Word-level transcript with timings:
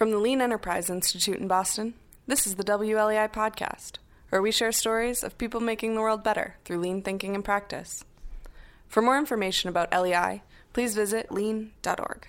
From 0.00 0.12
the 0.12 0.16
Lean 0.16 0.40
Enterprise 0.40 0.88
Institute 0.88 1.36
in 1.36 1.46
Boston, 1.46 1.92
this 2.26 2.46
is 2.46 2.54
the 2.54 2.64
WLEI 2.64 3.30
podcast, 3.30 3.98
where 4.30 4.40
we 4.40 4.50
share 4.50 4.72
stories 4.72 5.22
of 5.22 5.36
people 5.36 5.60
making 5.60 5.94
the 5.94 6.00
world 6.00 6.24
better 6.24 6.56
through 6.64 6.78
lean 6.78 7.02
thinking 7.02 7.34
and 7.34 7.44
practice. 7.44 8.02
For 8.88 9.02
more 9.02 9.18
information 9.18 9.68
about 9.68 9.92
LEI, 9.92 10.42
please 10.72 10.94
visit 10.94 11.30
lean.org. 11.30 12.28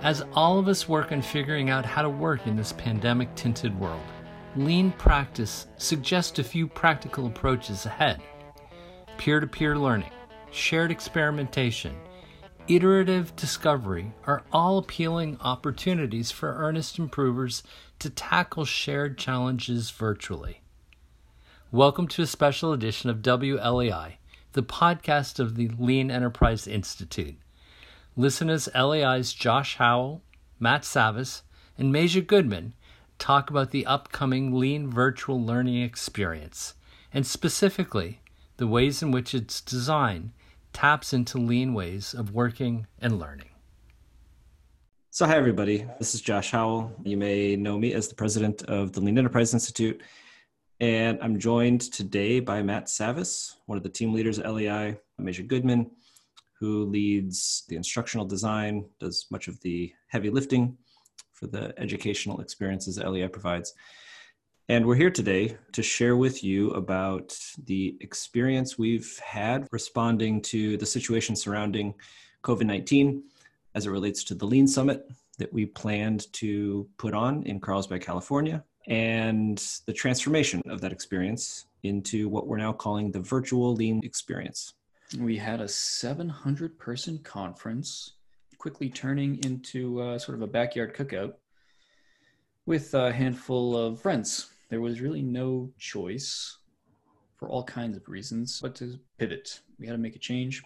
As 0.00 0.24
all 0.32 0.58
of 0.58 0.68
us 0.68 0.88
work 0.88 1.12
on 1.12 1.20
figuring 1.20 1.68
out 1.68 1.84
how 1.84 2.00
to 2.00 2.08
work 2.08 2.46
in 2.46 2.56
this 2.56 2.72
pandemic 2.72 3.34
tinted 3.34 3.78
world, 3.78 4.00
lean 4.56 4.92
practice 4.92 5.66
suggests 5.76 6.38
a 6.38 6.42
few 6.42 6.66
practical 6.66 7.26
approaches 7.26 7.84
ahead 7.84 8.22
peer 9.18 9.40
to 9.40 9.46
peer 9.48 9.76
learning, 9.76 10.12
shared 10.50 10.90
experimentation, 10.90 11.94
iterative 12.68 13.34
discovery 13.36 14.12
are 14.26 14.44
all 14.52 14.78
appealing 14.78 15.36
opportunities 15.40 16.30
for 16.30 16.56
earnest 16.56 16.98
improvers 16.98 17.62
to 17.98 18.08
tackle 18.08 18.64
shared 18.64 19.18
challenges 19.18 19.90
virtually. 19.90 20.62
Welcome 21.70 22.08
to 22.08 22.22
a 22.22 22.26
special 22.26 22.72
edition 22.72 23.10
of 23.10 23.18
WLEI, 23.18 24.14
the 24.52 24.62
podcast 24.62 25.38
of 25.38 25.54
the 25.54 25.68
Lean 25.78 26.10
Enterprise 26.10 26.66
Institute. 26.66 27.36
Listen 28.16 28.48
as 28.48 28.70
LEI's 28.74 29.34
Josh 29.34 29.76
Howell, 29.76 30.22
Matt 30.58 30.82
Savas, 30.82 31.42
and 31.76 31.94
Meja 31.94 32.26
Goodman 32.26 32.72
talk 33.18 33.50
about 33.50 33.70
the 33.70 33.84
upcoming 33.84 34.58
Lean 34.58 34.90
virtual 34.90 35.44
learning 35.44 35.82
experience, 35.82 36.74
and 37.12 37.26
specifically 37.26 38.20
the 38.56 38.66
ways 38.66 39.02
in 39.02 39.10
which 39.10 39.34
its 39.34 39.60
design 39.60 40.32
taps 40.78 41.12
into 41.12 41.38
lean 41.38 41.74
ways 41.74 42.14
of 42.14 42.32
working 42.32 42.86
and 43.00 43.18
learning. 43.18 43.48
So, 45.10 45.26
hi, 45.26 45.36
everybody. 45.36 45.84
This 45.98 46.14
is 46.14 46.20
Josh 46.20 46.52
Howell. 46.52 46.92
You 47.02 47.16
may 47.16 47.56
know 47.56 47.76
me 47.76 47.94
as 47.94 48.06
the 48.06 48.14
president 48.14 48.62
of 48.62 48.92
the 48.92 49.00
Lean 49.00 49.18
Enterprise 49.18 49.52
Institute. 49.52 50.00
And 50.78 51.18
I'm 51.20 51.36
joined 51.40 51.80
today 51.80 52.38
by 52.38 52.62
Matt 52.62 52.86
Savas, 52.86 53.54
one 53.66 53.76
of 53.76 53.82
the 53.82 53.88
team 53.88 54.12
leaders 54.12 54.38
at 54.38 54.54
LEI, 54.54 54.96
Meja 55.20 55.44
Goodman, 55.44 55.90
who 56.60 56.84
leads 56.84 57.64
the 57.68 57.74
instructional 57.74 58.24
design, 58.24 58.84
does 59.00 59.26
much 59.32 59.48
of 59.48 59.60
the 59.62 59.92
heavy 60.06 60.30
lifting 60.30 60.78
for 61.32 61.48
the 61.48 61.74
educational 61.76 62.40
experiences 62.40 62.94
that 62.94 63.10
LEI 63.10 63.26
provides. 63.26 63.74
And 64.70 64.84
we're 64.84 64.96
here 64.96 65.10
today 65.10 65.56
to 65.72 65.82
share 65.82 66.18
with 66.18 66.44
you 66.44 66.72
about 66.72 67.34
the 67.64 67.96
experience 68.02 68.76
we've 68.76 69.18
had 69.20 69.66
responding 69.70 70.42
to 70.42 70.76
the 70.76 70.84
situation 70.84 71.34
surrounding 71.34 71.94
COVID 72.44 72.66
19 72.66 73.22
as 73.74 73.86
it 73.86 73.90
relates 73.90 74.22
to 74.24 74.34
the 74.34 74.44
Lean 74.44 74.66
Summit 74.68 75.10
that 75.38 75.50
we 75.54 75.64
planned 75.64 76.30
to 76.34 76.86
put 76.98 77.14
on 77.14 77.44
in 77.44 77.60
Carlsbad, 77.60 78.02
California, 78.02 78.62
and 78.86 79.56
the 79.86 79.92
transformation 79.94 80.60
of 80.66 80.82
that 80.82 80.92
experience 80.92 81.64
into 81.82 82.28
what 82.28 82.46
we're 82.46 82.58
now 82.58 82.74
calling 82.74 83.10
the 83.10 83.20
virtual 83.20 83.74
Lean 83.74 84.02
experience. 84.04 84.74
We 85.18 85.38
had 85.38 85.62
a 85.62 85.68
700 85.68 86.78
person 86.78 87.20
conference, 87.20 88.16
quickly 88.58 88.90
turning 88.90 89.42
into 89.44 90.02
uh, 90.02 90.18
sort 90.18 90.36
of 90.36 90.42
a 90.42 90.46
backyard 90.46 90.94
cookout 90.94 91.36
with 92.66 92.92
a 92.92 93.10
handful 93.10 93.74
of 93.74 94.02
friends 94.02 94.50
there 94.70 94.80
was 94.80 95.00
really 95.00 95.22
no 95.22 95.70
choice 95.78 96.58
for 97.36 97.48
all 97.48 97.64
kinds 97.64 97.96
of 97.96 98.08
reasons 98.08 98.60
but 98.60 98.74
to 98.76 98.98
pivot. 99.18 99.60
We 99.78 99.86
had 99.86 99.92
to 99.92 99.98
make 99.98 100.16
a 100.16 100.20
change, 100.20 100.62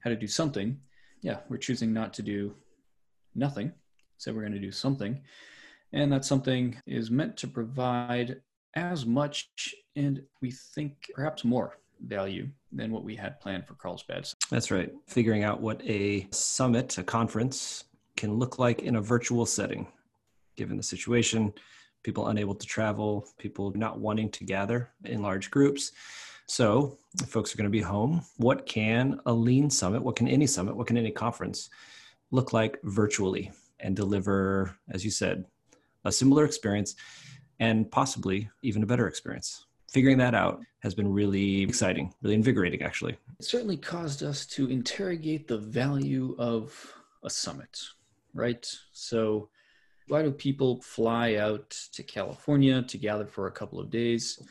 had 0.00 0.10
to 0.10 0.16
do 0.16 0.26
something. 0.26 0.78
Yeah, 1.22 1.38
we're 1.48 1.56
choosing 1.56 1.92
not 1.92 2.12
to 2.14 2.22
do 2.22 2.54
nothing. 3.34 3.72
So 4.18 4.32
we're 4.32 4.42
going 4.42 4.52
to 4.52 4.58
do 4.58 4.72
something. 4.72 5.20
And 5.92 6.12
that 6.12 6.24
something 6.24 6.80
is 6.86 7.10
meant 7.10 7.36
to 7.38 7.48
provide 7.48 8.40
as 8.74 9.04
much 9.04 9.74
and 9.96 10.22
we 10.40 10.52
think 10.52 11.10
perhaps 11.14 11.44
more 11.44 11.78
value 12.06 12.48
than 12.72 12.92
what 12.92 13.04
we 13.04 13.16
had 13.16 13.40
planned 13.40 13.66
for 13.66 13.74
Carlsbad. 13.74 14.28
That's 14.50 14.70
right. 14.70 14.90
Figuring 15.08 15.42
out 15.42 15.60
what 15.60 15.82
a 15.84 16.28
summit, 16.30 16.96
a 16.98 17.02
conference, 17.02 17.84
can 18.16 18.34
look 18.34 18.58
like 18.58 18.82
in 18.82 18.96
a 18.96 19.00
virtual 19.00 19.46
setting, 19.46 19.86
given 20.56 20.76
the 20.76 20.82
situation, 20.82 21.52
people 22.02 22.28
unable 22.28 22.54
to 22.54 22.66
travel, 22.66 23.26
people 23.38 23.72
not 23.74 23.98
wanting 23.98 24.30
to 24.30 24.44
gather 24.44 24.90
in 25.04 25.22
large 25.22 25.50
groups. 25.50 25.92
So, 26.46 26.98
if 27.20 27.28
folks 27.28 27.54
are 27.54 27.58
going 27.58 27.70
to 27.70 27.70
be 27.70 27.80
home, 27.80 28.22
what 28.36 28.66
can 28.66 29.20
a 29.26 29.32
lean 29.32 29.70
summit, 29.70 30.02
what 30.02 30.16
can 30.16 30.26
any 30.26 30.46
summit, 30.46 30.74
what 30.74 30.86
can 30.86 30.96
any 30.96 31.10
conference 31.10 31.70
look 32.32 32.52
like 32.52 32.78
virtually 32.82 33.52
and 33.78 33.94
deliver, 33.94 34.76
as 34.90 35.04
you 35.04 35.10
said, 35.10 35.44
a 36.04 36.10
similar 36.10 36.44
experience 36.44 36.96
and 37.60 37.90
possibly 37.90 38.50
even 38.62 38.82
a 38.82 38.86
better 38.86 39.06
experience? 39.06 39.66
Figuring 39.92 40.18
that 40.18 40.34
out 40.34 40.60
has 40.80 40.94
been 40.94 41.12
really 41.12 41.62
exciting, 41.62 42.12
really 42.22 42.34
invigorating, 42.34 42.82
actually. 42.82 43.16
It 43.38 43.44
certainly 43.44 43.76
caused 43.76 44.22
us 44.22 44.46
to 44.46 44.68
interrogate 44.70 45.46
the 45.46 45.58
value 45.58 46.34
of 46.38 46.94
a 47.22 47.30
summit, 47.30 47.78
right? 48.34 48.66
So, 48.92 49.50
why 50.10 50.22
do 50.22 50.30
people 50.30 50.80
fly 50.82 51.36
out 51.36 51.70
to 51.92 52.02
California 52.02 52.82
to 52.82 52.98
gather 52.98 53.26
for 53.26 53.46
a 53.46 53.52
couple 53.52 53.78
of 53.78 53.90
days? 53.90 54.42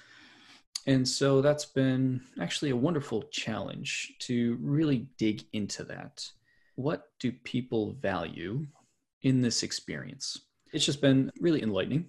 And 0.88 1.08
so 1.08 1.42
that's 1.42 1.66
been 1.66 2.22
actually 2.42 2.72
a 2.72 2.75
wonderful 2.75 3.24
challenge 3.24 4.16
to 4.19 4.58
really 4.62 5.08
dig 5.18 5.44
into 5.53 5.84
that. 5.84 6.28
What 6.75 7.09
do 7.19 7.31
people 7.31 7.94
value 8.02 8.66
in 9.24 9.42
this 9.42 9.64
experience? 9.64 10.40
It's 10.72 10.86
just 10.86 11.02
been 11.02 11.31
really 11.42 11.62
enlightening 11.62 12.08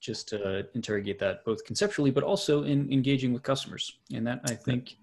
just 0.00 0.28
to 0.28 0.66
interrogate 0.74 1.18
that 1.18 1.44
both 1.44 1.64
conceptually 1.64 2.10
but 2.10 2.24
also 2.24 2.64
in 2.64 2.92
engaging 2.92 3.32
with 3.32 3.42
customers. 3.42 3.98
And 4.12 4.26
that 4.26 4.40
I 4.44 4.54
think 4.54 4.96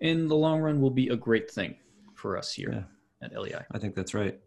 in 0.00 0.28
the 0.28 0.36
long 0.36 0.60
run 0.60 0.80
will 0.80 0.90
be 0.90 1.08
a 1.08 1.16
great 1.16 1.50
thing 1.50 1.76
for 2.14 2.36
us 2.36 2.52
here 2.52 2.86
yeah. 3.22 3.26
at 3.26 3.40
LEI. 3.40 3.64
I 3.72 3.78
think 3.78 3.94
that's 3.94 4.14
right. 4.14 4.38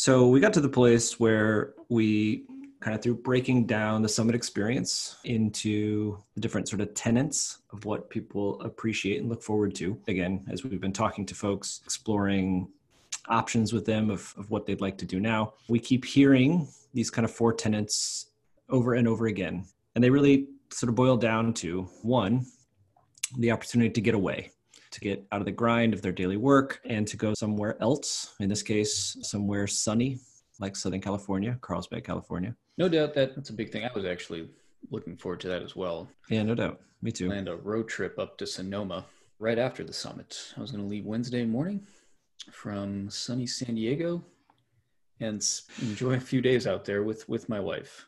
So 0.00 0.28
we 0.28 0.40
got 0.40 0.54
to 0.54 0.62
the 0.62 0.68
place 0.70 1.20
where 1.20 1.74
we 1.90 2.46
kind 2.80 2.96
of 2.96 3.02
through 3.02 3.16
breaking 3.16 3.66
down 3.66 4.00
the 4.00 4.08
summit 4.08 4.34
experience 4.34 5.18
into 5.24 6.16
the 6.34 6.40
different 6.40 6.70
sort 6.70 6.80
of 6.80 6.94
tenets 6.94 7.58
of 7.70 7.84
what 7.84 8.08
people 8.08 8.58
appreciate 8.62 9.20
and 9.20 9.28
look 9.28 9.42
forward 9.42 9.74
to. 9.74 10.00
Again, 10.08 10.46
as 10.50 10.64
we've 10.64 10.80
been 10.80 10.94
talking 10.94 11.26
to 11.26 11.34
folks, 11.34 11.82
exploring 11.84 12.66
options 13.28 13.74
with 13.74 13.84
them 13.84 14.08
of, 14.08 14.32
of 14.38 14.50
what 14.50 14.64
they'd 14.64 14.80
like 14.80 14.96
to 14.96 15.04
do 15.04 15.20
now, 15.20 15.52
we 15.68 15.78
keep 15.78 16.06
hearing 16.06 16.66
these 16.94 17.10
kind 17.10 17.26
of 17.26 17.30
four 17.30 17.52
tenets 17.52 18.30
over 18.70 18.94
and 18.94 19.06
over 19.06 19.26
again. 19.26 19.66
And 19.96 20.02
they 20.02 20.08
really 20.08 20.46
sort 20.70 20.88
of 20.88 20.94
boil 20.94 21.18
down 21.18 21.52
to 21.60 21.82
one, 22.00 22.46
the 23.36 23.50
opportunity 23.50 23.90
to 23.90 24.00
get 24.00 24.14
away 24.14 24.50
to 24.90 25.00
get 25.00 25.24
out 25.32 25.40
of 25.40 25.44
the 25.44 25.52
grind 25.52 25.94
of 25.94 26.02
their 26.02 26.12
daily 26.12 26.36
work 26.36 26.80
and 26.84 27.06
to 27.08 27.16
go 27.16 27.34
somewhere 27.34 27.80
else, 27.80 28.34
in 28.40 28.48
this 28.48 28.62
case, 28.62 29.16
somewhere 29.22 29.66
sunny 29.66 30.18
like 30.58 30.76
Southern 30.76 31.00
California, 31.00 31.58
Carlsbad, 31.60 32.04
California. 32.04 32.54
No 32.76 32.88
doubt 32.88 33.14
that 33.14 33.34
that's 33.34 33.50
a 33.50 33.54
big 33.54 33.70
thing. 33.70 33.84
I 33.84 33.90
was 33.94 34.04
actually 34.04 34.48
looking 34.90 35.16
forward 35.16 35.40
to 35.40 35.48
that 35.48 35.62
as 35.62 35.76
well. 35.76 36.08
Yeah, 36.28 36.42
no 36.42 36.54
doubt. 36.54 36.80
Me 37.02 37.10
too. 37.10 37.28
Planned 37.28 37.48
a 37.48 37.56
road 37.56 37.88
trip 37.88 38.18
up 38.18 38.36
to 38.38 38.46
Sonoma 38.46 39.06
right 39.38 39.58
after 39.58 39.82
the 39.84 39.92
summit. 39.92 40.52
I 40.56 40.60
was 40.60 40.70
going 40.70 40.82
to 40.82 40.88
leave 40.88 41.06
Wednesday 41.06 41.44
morning 41.44 41.86
from 42.50 43.08
sunny 43.10 43.46
San 43.46 43.74
Diego 43.74 44.24
and 45.20 45.46
enjoy 45.82 46.14
a 46.14 46.20
few 46.20 46.40
days 46.40 46.66
out 46.66 46.84
there 46.84 47.02
with 47.02 47.28
with 47.28 47.48
my 47.48 47.60
wife. 47.60 48.06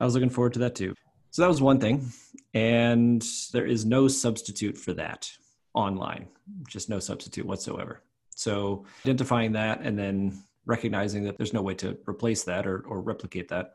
I 0.00 0.04
was 0.04 0.14
looking 0.14 0.30
forward 0.30 0.54
to 0.54 0.60
that 0.60 0.74
too. 0.74 0.94
So 1.30 1.42
that 1.42 1.48
was 1.48 1.62
one 1.62 1.80
thing, 1.80 2.12
and 2.52 3.24
there 3.52 3.64
is 3.64 3.84
no 3.84 4.06
substitute 4.06 4.76
for 4.76 4.92
that 4.94 5.30
online, 5.74 6.26
just 6.68 6.88
no 6.88 6.98
substitute 6.98 7.46
whatsoever. 7.46 8.02
So 8.34 8.84
identifying 9.04 9.52
that 9.52 9.80
and 9.80 9.98
then 9.98 10.42
recognizing 10.66 11.24
that 11.24 11.36
there's 11.36 11.52
no 11.52 11.62
way 11.62 11.74
to 11.74 11.98
replace 12.08 12.44
that 12.44 12.66
or, 12.66 12.80
or 12.86 13.00
replicate 13.00 13.48
that 13.48 13.74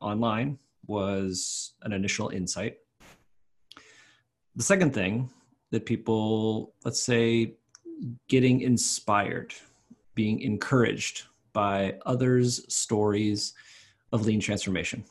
online 0.00 0.58
was 0.86 1.72
an 1.82 1.92
initial 1.92 2.28
insight. 2.28 2.76
The 4.54 4.62
second 4.62 4.94
thing 4.94 5.30
that 5.70 5.86
people, 5.86 6.74
let's 6.84 7.02
say, 7.02 7.54
getting 8.28 8.60
inspired, 8.60 9.54
being 10.14 10.40
encouraged 10.40 11.24
by 11.52 11.96
others' 12.06 12.64
stories 12.72 13.54
of 14.12 14.24
lean 14.24 14.40
transformation. 14.40 15.04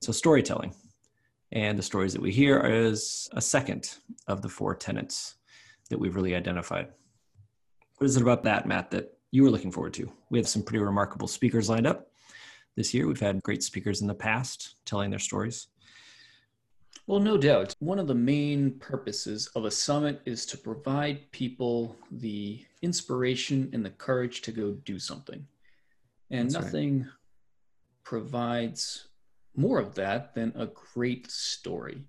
So, 0.00 0.12
storytelling. 0.12 0.74
And 1.52 1.78
the 1.78 1.82
stories 1.82 2.12
that 2.12 2.20
we 2.20 2.32
hear 2.32 2.60
is 2.60 3.28
a 3.32 3.40
second 3.40 3.94
of 4.26 4.42
the 4.42 4.48
four 4.48 4.74
tenets 4.74 5.35
that 5.90 5.98
we've 5.98 6.16
really 6.16 6.34
identified. 6.34 6.88
What 7.98 8.06
is 8.06 8.16
it 8.16 8.22
about 8.22 8.42
that, 8.44 8.66
Matt, 8.66 8.90
that 8.90 9.16
you 9.30 9.42
were 9.42 9.50
looking 9.50 9.72
forward 9.72 9.94
to? 9.94 10.10
We 10.30 10.38
have 10.38 10.48
some 10.48 10.62
pretty 10.62 10.84
remarkable 10.84 11.28
speakers 11.28 11.68
lined 11.68 11.86
up 11.86 12.08
this 12.76 12.92
year. 12.92 13.06
We've 13.06 13.20
had 13.20 13.42
great 13.42 13.62
speakers 13.62 14.02
in 14.02 14.06
the 14.06 14.14
past 14.14 14.76
telling 14.84 15.10
their 15.10 15.18
stories. 15.18 15.68
Well, 17.06 17.20
no 17.20 17.38
doubt. 17.38 17.74
One 17.78 17.98
of 18.00 18.08
the 18.08 18.14
main 18.14 18.72
purposes 18.80 19.48
of 19.54 19.64
a 19.64 19.70
summit 19.70 20.20
is 20.24 20.44
to 20.46 20.58
provide 20.58 21.30
people 21.30 21.96
the 22.10 22.64
inspiration 22.82 23.70
and 23.72 23.84
the 23.84 23.90
courage 23.90 24.42
to 24.42 24.52
go 24.52 24.72
do 24.72 24.98
something. 24.98 25.46
And 26.30 26.50
That's 26.50 26.64
nothing 26.64 27.02
right. 27.02 27.10
provides 28.02 29.08
more 29.54 29.78
of 29.78 29.94
that 29.94 30.34
than 30.34 30.52
a 30.56 30.66
great 30.66 31.30
story. 31.30 32.02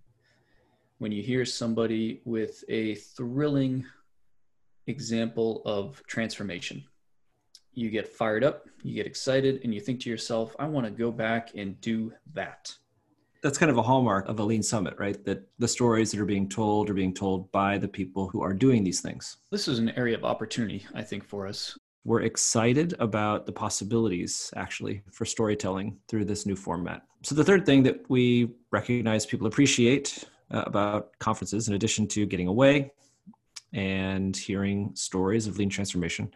When 0.99 1.11
you 1.11 1.21
hear 1.21 1.45
somebody 1.45 2.21
with 2.25 2.63
a 2.69 2.95
thrilling 2.95 3.85
example 4.88 5.61
of 5.65 6.01
transformation, 6.07 6.83
you 7.73 7.91
get 7.91 8.07
fired 8.07 8.44
up, 8.44 8.65
you 8.81 8.95
get 8.95 9.05
excited, 9.05 9.61
and 9.63 9.71
you 9.73 9.79
think 9.79 9.99
to 10.01 10.09
yourself, 10.09 10.55
I 10.57 10.65
want 10.65 10.88
to 10.88 10.91
go 10.91 11.11
back 11.11 11.51
and 11.55 11.79
do 11.81 12.11
that. 12.33 12.75
That's 13.44 13.59
kind 13.59 13.69
of 13.69 13.77
a 13.77 13.83
hallmark 13.83 14.27
of 14.27 14.39
a 14.39 14.44
lean 14.44 14.63
summit 14.63 14.95
right? 14.97 15.23
That 15.23 15.47
the 15.59 15.67
stories 15.67 16.11
that 16.11 16.19
are 16.19 16.25
being 16.25 16.49
told 16.49 16.89
are 16.89 16.95
being 16.95 17.13
told 17.13 17.51
by 17.51 17.77
the 17.77 17.88
people 17.88 18.27
who 18.27 18.41
are 18.41 18.53
doing 18.53 18.83
these 18.83 18.99
things. 18.99 19.38
This 19.51 19.67
is 19.67 19.77
an 19.77 19.89
area 19.91 20.17
of 20.17 20.25
opportunity 20.25 20.85
i 20.95 21.03
think 21.03 21.23
for 21.23 21.45
us. 21.45 21.77
We're 22.03 22.21
excited 22.21 22.95
about 22.99 23.45
the 23.45 23.51
possibilities 23.51 24.51
actually 24.55 25.03
for 25.11 25.25
storytelling 25.25 25.99
through 26.07 26.25
this 26.25 26.47
new 26.47 26.55
format. 26.55 27.03
So 27.21 27.35
the 27.35 27.44
third 27.44 27.65
thing 27.65 27.83
that 27.83 28.09
we 28.09 28.49
recognize 28.71 29.25
people 29.27 29.45
appreciate 29.45 30.25
uh, 30.51 30.63
about 30.65 31.17
conferences 31.19 31.67
in 31.67 31.73
addition 31.73 32.07
to 32.07 32.25
getting 32.25 32.47
away 32.47 32.91
and 33.73 34.35
hearing 34.35 34.91
stories 34.94 35.47
of 35.47 35.57
lean 35.57 35.69
transformation 35.69 36.33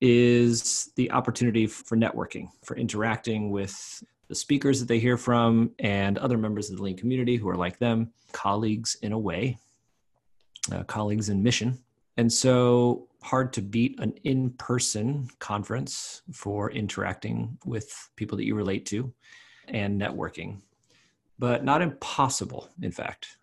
is 0.00 0.90
the 0.96 1.10
opportunity 1.12 1.66
for 1.66 1.96
networking 1.96 2.48
for 2.62 2.76
interacting 2.76 3.50
with 3.50 4.02
the 4.28 4.34
speakers 4.34 4.80
that 4.80 4.86
they 4.86 4.98
hear 4.98 5.16
from 5.16 5.70
and 5.78 6.18
other 6.18 6.38
members 6.38 6.70
of 6.70 6.76
the 6.76 6.82
lean 6.82 6.96
community 6.96 7.36
who 7.36 7.48
are 7.48 7.56
like 7.56 7.78
them, 7.78 8.10
colleagues 8.32 8.96
in 9.02 9.12
a 9.12 9.18
way, 9.18 9.58
uh, 10.72 10.82
colleagues 10.84 11.28
in 11.28 11.42
mission. 11.42 11.78
And 12.16 12.32
so 12.32 13.08
hard 13.22 13.52
to 13.54 13.62
beat 13.62 13.98
an 14.00 14.14
in 14.24 14.50
person 14.50 15.28
conference 15.38 16.22
for 16.32 16.70
interacting 16.70 17.58
with 17.64 18.10
people 18.16 18.36
that 18.38 18.44
you 18.44 18.54
relate 18.54 18.86
to 18.86 19.12
and 19.68 20.00
networking, 20.00 20.58
but 21.38 21.64
not 21.64 21.82
impossible, 21.82 22.68
in 22.82 22.90
fact. 22.90 23.38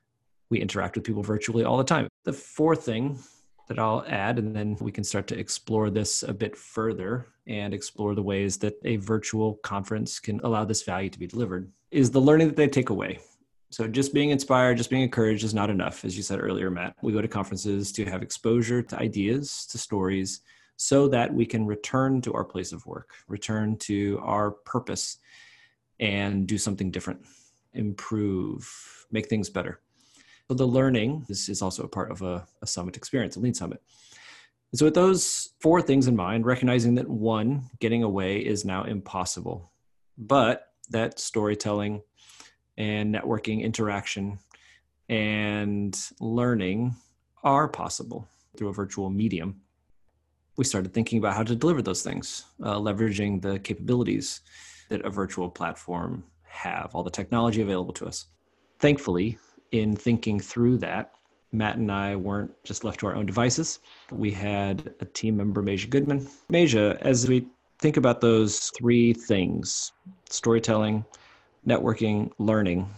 We 0.50 0.60
interact 0.60 0.96
with 0.96 1.06
people 1.06 1.24
virtually 1.24 1.64
all 1.64 1.78
the 1.78 1.84
time. 1.84 2.08
The 2.24 2.34
fourth 2.34 2.84
thing 2.84 3.20
that 3.68 3.80
I'll 3.80 4.04
add, 4.08 4.38
and 4.38 4.56
then 4.56 4.76
we 4.82 4.92
can 4.92 5.04
start 5.04 5.28
to 5.28 5.40
explore 5.40 5.90
this 5.90 6.24
a 6.24 6.34
bit 6.34 6.58
further 6.58 7.28
and 7.48 7.74
explore 7.74 8.16
the 8.16 8.24
ways 8.24 8.58
that 8.58 8.74
a 8.84 8.98
virtual 8.98 9.56
conference 9.56 10.20
can 10.20 10.42
allow 10.44 10.66
this 10.66 10.84
value 10.84 11.10
to 11.10 11.20
be 11.20 11.28
delivered, 11.28 11.72
is 11.90 12.12
the 12.12 12.20
learning 12.20 12.48
that 12.48 12.58
they 12.58 12.68
take 12.68 12.90
away. 12.90 13.20
So 13.70 13.88
just 13.88 14.14
being 14.14 14.32
inspired, 14.32 14.76
just 14.76 14.90
being 14.90 15.04
encouraged 15.04 15.46
is 15.46 15.54
not 15.54 15.70
enough. 15.70 16.04
As 16.04 16.18
you 16.18 16.24
said 16.24 16.42
earlier, 16.42 16.70
Matt, 16.70 16.96
we 17.02 17.14
go 17.14 17.22
to 17.22 17.28
conferences 17.30 17.94
to 17.94 18.04
have 18.06 18.22
exposure 18.22 18.82
to 18.82 19.00
ideas, 19.00 19.66
to 19.68 19.78
stories, 19.78 20.42
so 20.76 21.08
that 21.08 21.34
we 21.34 21.46
can 21.46 21.66
return 21.66 22.22
to 22.24 22.34
our 22.34 22.44
place 22.44 22.74
of 22.74 22.86
work, 22.86 23.12
return 23.30 23.78
to 23.78 24.20
our 24.24 24.52
purpose, 24.52 25.20
and 26.02 26.48
do 26.48 26.58
something 26.58 26.92
different, 26.92 27.26
improve, 27.74 29.06
make 29.12 29.28
things 29.28 29.50
better. 29.50 29.80
So 30.48 30.56
the 30.56 30.66
learning 30.66 31.26
is, 31.30 31.48
is 31.48 31.62
also 31.62 31.84
a 31.84 31.88
part 31.88 32.12
of 32.12 32.22
a, 32.22 32.46
a 32.62 32.68
summit 32.68 32.98
experience, 32.98 33.36
a 33.36 33.40
lean 33.40 33.54
summit. 33.54 33.82
And 34.72 34.80
so 34.80 34.86
with 34.86 34.96
those 34.96 35.52
four 35.60 35.82
things 35.82 36.08
in 36.08 36.16
mind, 36.16 36.46
recognizing 36.46 36.96
that 36.96 37.10
one, 37.10 37.70
getting 37.80 38.04
away 38.04 38.40
is 38.40 38.66
now 38.66 38.84
impossible, 38.84 39.72
but 40.18 40.74
that 40.90 41.20
storytelling 41.20 42.02
and 42.78 43.14
networking 43.14 43.62
interaction 43.62 44.40
and 45.10 45.98
learning 46.20 46.96
are 47.44 47.68
possible 47.68 48.28
through 48.58 48.70
a 48.70 48.74
virtual 48.74 49.10
medium. 49.10 49.62
We 50.58 50.66
started 50.66 50.94
thinking 50.94 51.20
about 51.20 51.36
how 51.36 51.44
to 51.44 51.56
deliver 51.56 51.82
those 51.82 52.04
things, 52.04 52.46
uh, 52.62 52.76
leveraging 52.76 53.42
the 53.42 53.60
capabilities 53.60 54.42
that 54.90 55.06
a 55.06 55.10
virtual 55.10 55.50
platform 55.50 56.24
have, 56.52 56.92
all 56.94 57.04
the 57.04 57.10
technology 57.10 57.62
available 57.62 57.94
to 57.94 58.06
us. 58.06 58.28
Thankfully, 58.80 59.38
in 59.72 59.96
thinking 59.96 60.40
through 60.40 60.78
that, 60.80 61.14
Matt 61.52 61.78
and 61.78 61.92
I 61.92 62.16
weren't 62.16 62.52
just 62.64 62.84
left 62.84 63.00
to 63.02 63.08
our 63.08 63.16
own 63.16 63.26
devices. 63.26 63.80
We 64.12 64.32
had 64.32 64.94
a 65.00 65.06
team 65.06 65.36
member, 65.36 65.62
Maja 65.62 65.88
Goodman. 65.88 66.28
Maja, 66.50 66.98
as 67.02 67.28
we 67.28 67.48
think 67.80 67.98
about 67.98 68.22
those 68.22 68.72
three 68.78 69.14
things 69.14 69.92
storytelling, 70.30 71.04
networking, 71.68 72.32
learning 72.38 72.90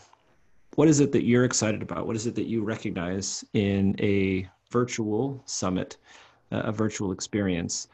what 0.76 0.88
is 0.88 1.00
it 1.00 1.12
that 1.12 1.24
you're 1.24 1.46
excited 1.46 1.82
about? 1.82 2.08
What 2.08 2.16
is 2.16 2.26
it 2.26 2.36
that 2.36 2.48
you 2.48 2.64
recognize 2.64 3.46
in 3.54 3.96
a 4.00 4.48
virtual 4.72 5.42
summit, 5.46 5.98
a 6.52 6.72
virtual 6.72 7.12
experience 7.12 7.90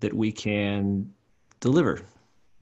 that 0.00 0.12
we 0.12 0.32
can 0.32 1.12
deliver 1.60 2.02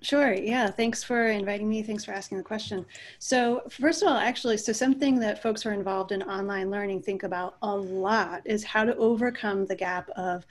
Sure. 0.02 0.34
Yeah. 0.34 0.68
Thanks 0.68 1.04
for 1.04 1.28
inviting 1.28 1.68
me. 1.68 1.80
Thanks 1.84 2.04
for 2.04 2.10
asking 2.10 2.38
the 2.38 2.44
question. 2.44 2.84
So, 3.20 3.62
first 3.70 4.02
of 4.02 4.08
all, 4.08 4.16
actually, 4.16 4.56
so 4.56 4.72
something 4.72 5.20
that 5.20 5.40
folks 5.40 5.62
who 5.62 5.68
are 5.70 5.74
involved 5.74 6.10
in 6.10 6.24
online 6.24 6.70
learning 6.70 7.02
think 7.02 7.22
about 7.22 7.54
a 7.62 7.74
lot 7.74 8.42
is 8.44 8.64
how 8.64 8.84
to 8.84 8.96
overcome 8.96 9.64
the 9.64 9.76
gap 9.76 10.10
of 10.16 10.44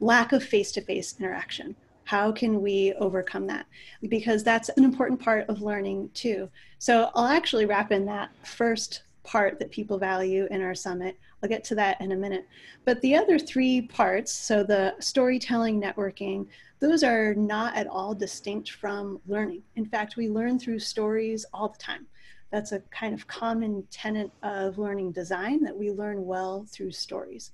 lack 0.00 0.32
of 0.32 0.42
face 0.42 0.72
to 0.72 0.80
face 0.80 1.14
interaction. 1.20 1.76
How 2.02 2.32
can 2.32 2.60
we 2.60 2.94
overcome 2.94 3.46
that? 3.46 3.66
Because 4.08 4.42
that's 4.42 4.70
an 4.70 4.82
important 4.82 5.20
part 5.20 5.48
of 5.48 5.62
learning 5.62 6.10
too. 6.12 6.50
So, 6.80 7.10
I'll 7.14 7.28
actually 7.28 7.64
wrap 7.64 7.92
in 7.92 8.06
that 8.06 8.30
first 8.44 9.02
part 9.22 9.60
that 9.60 9.70
people 9.70 9.98
value 9.98 10.48
in 10.50 10.62
our 10.62 10.74
summit. 10.74 11.16
I'll 11.42 11.48
get 11.48 11.62
to 11.64 11.74
that 11.76 12.00
in 12.00 12.10
a 12.10 12.16
minute. 12.16 12.46
But 12.84 13.00
the 13.02 13.14
other 13.14 13.38
three 13.38 13.82
parts 13.82 14.32
so 14.32 14.64
the 14.64 14.94
storytelling, 14.98 15.80
networking, 15.80 16.46
those 16.78 17.02
are 17.02 17.34
not 17.34 17.76
at 17.76 17.86
all 17.86 18.14
distinct 18.14 18.70
from 18.72 19.20
learning. 19.26 19.62
In 19.76 19.86
fact, 19.86 20.16
we 20.16 20.28
learn 20.28 20.58
through 20.58 20.78
stories 20.78 21.46
all 21.52 21.68
the 21.68 21.78
time. 21.78 22.06
That's 22.50 22.72
a 22.72 22.80
kind 22.90 23.14
of 23.14 23.26
common 23.26 23.86
tenet 23.90 24.30
of 24.42 24.78
learning 24.78 25.12
design 25.12 25.62
that 25.64 25.76
we 25.76 25.90
learn 25.90 26.24
well 26.24 26.66
through 26.70 26.92
stories. 26.92 27.52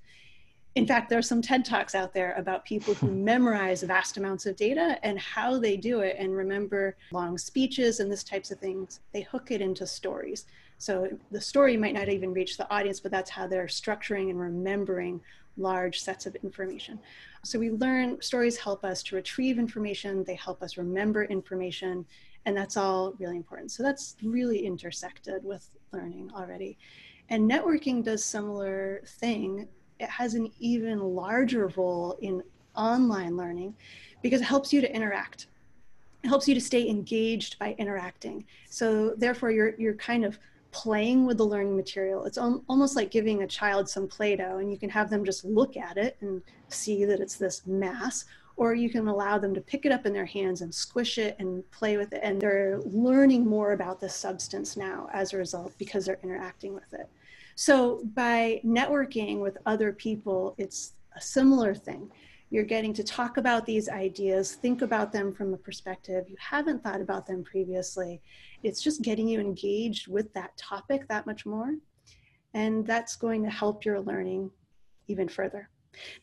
In 0.75 0.87
fact, 0.87 1.11
there 1.11 1.19
are 1.19 1.23
some 1.23 1.43
TED 1.43 1.67
Talks 1.67 1.95
out 1.95 2.15
there 2.15 2.33
about 2.35 2.65
people 2.65 2.95
who 2.95 3.09
hmm. 3.09 3.25
memorize 3.25 3.83
vast 3.83 4.17
amounts 4.17 4.47
of 4.47 4.57
data 4.57 4.99
and 5.03 5.19
how 5.19 5.59
they 5.59 5.77
do 5.77 6.01
it 6.01 6.17
and 6.19 6.35
remember 6.35 6.97
long 7.13 7.37
speeches 7.37 8.01
and 8.01 8.11
this 8.11 8.25
types 8.25 8.51
of 8.51 8.59
things. 8.59 9.01
They 9.13 9.23
hook 9.23 9.51
it 9.51 9.61
into 9.61 9.87
stories. 9.87 10.47
So 10.79 11.09
the 11.31 11.41
story 11.41 11.77
might 11.77 11.95
not 11.95 12.09
even 12.09 12.33
reach 12.33 12.57
the 12.57 12.69
audience, 12.73 13.01
but 13.01 13.13
that's 13.13 13.31
how 13.31 13.47
they're 13.47 13.67
structuring 13.67 14.31
and 14.31 14.41
remembering 14.41 15.21
large 15.57 16.01
sets 16.01 16.27
of 16.27 16.35
information. 16.37 16.99
So 17.45 17.59
we 17.59 17.71
learn 17.71 18.21
stories 18.23 18.57
help 18.57 18.85
us 18.85 19.03
to 19.05 19.17
retrieve 19.17 19.59
information, 19.59 20.23
they 20.25 20.37
help 20.37 20.63
us 20.63 20.77
remember 20.77 21.25
information, 21.25 22.07
and 22.47 22.57
that's 22.57 22.77
all 22.77 23.15
really 23.19 23.37
important. 23.37 23.73
So 23.73 23.83
that's 23.83 24.17
really 24.23 24.65
intersected 24.65 25.45
with 25.45 25.69
learning 25.93 26.31
already. 26.37 26.79
And 27.31 27.51
networking 27.51 28.05
does 28.05 28.25
similar 28.25 29.03
thing. 29.07 29.69
It 29.99 30.09
has 30.09 30.35
an 30.35 30.51
even 30.61 31.01
larger 31.01 31.69
role 31.77 32.17
in 32.21 32.43
online 32.77 33.37
learning 33.37 33.75
because 34.23 34.41
it 34.41 34.45
helps 34.45 34.73
you 34.73 34.81
to 34.81 34.95
interact. 34.95 35.49
It 36.23 36.29
helps 36.29 36.47
you 36.47 36.55
to 36.55 36.61
stay 36.61 36.89
engaged 36.89 37.59
by 37.59 37.75
interacting. 37.79 38.45
So 38.71 39.15
therefore 39.17 39.51
you're 39.51 39.75
you're 39.79 39.95
kind 39.95 40.25
of 40.25 40.39
playing 40.73 41.27
with 41.27 41.37
the 41.37 41.45
learning 41.45 41.77
material. 41.77 42.25
It's 42.25 42.39
al- 42.39 42.65
almost 42.69 42.97
like 42.97 43.11
giving 43.11 43.43
a 43.43 43.47
child 43.47 43.89
some 43.89 44.09
Play 44.09 44.37
Doh, 44.37 44.59
and 44.59 44.71
you 44.71 44.79
can 44.79 44.91
have 44.91 45.11
them 45.11 45.25
just 45.25 45.45
look 45.45 45.77
at 45.77 45.97
it 45.97 46.17
and 46.21 46.43
see 46.69 47.05
that 47.05 47.21
it's 47.21 47.37
this 47.37 47.67
mass, 47.67 48.25
or 48.57 48.75
you 48.75 48.91
can 48.91 49.07
allow 49.07 49.39
them 49.39 49.55
to 49.55 49.61
pick 49.61 49.87
it 49.87 49.93
up 49.93 50.07
in 50.07 50.13
their 50.13 50.27
hands 50.27 50.63
and 50.63 50.75
squish 50.75 51.19
it 51.19 51.37
and 51.39 51.71
play 51.71 51.97
with 51.97 52.13
it. 52.13 52.21
And 52.23 52.41
they're 52.41 52.81
learning 52.85 53.47
more 53.47 53.73
about 53.73 54.01
the 54.01 54.09
substance 54.09 54.77
now 54.77 55.09
as 55.13 55.33
a 55.33 55.39
result 55.39 55.73
because 55.79 56.07
they're 56.07 56.21
interacting 56.23 56.75
with 56.75 56.93
it. 56.93 57.09
So 57.55 58.03
by 58.15 58.61
networking 58.65 59.41
with 59.41 59.59
other 59.67 59.93
people, 59.93 60.55
it's 60.59 60.93
a 61.15 61.21
similar 61.21 61.75
thing. 61.75 62.11
You're 62.53 62.65
getting 62.65 62.93
to 62.93 63.03
talk 63.03 63.39
about 63.39 63.65
these 63.65 63.89
ideas, 63.89 64.57
think 64.57 64.83
about 64.83 65.11
them 65.11 65.33
from 65.33 65.55
a 65.55 65.57
perspective 65.57 66.29
you 66.29 66.37
haven't 66.39 66.85
thought 66.85 67.01
about 67.01 67.27
them 67.27 67.43
previously. 67.43 68.21
It's 68.63 68.83
just 68.83 69.01
getting 69.01 69.27
you 69.27 69.41
engaged 69.41 70.07
with 70.07 70.31
that 70.35 70.55
topic 70.59 71.09
that 71.09 71.25
much 71.25 71.47
more. 71.47 71.77
And 72.53 72.87
that's 72.87 73.17
going 73.17 73.43
to 73.45 73.49
help 73.49 73.87
your 73.87 74.01
learning 74.01 74.51
even 75.09 75.31
further. 75.31 75.71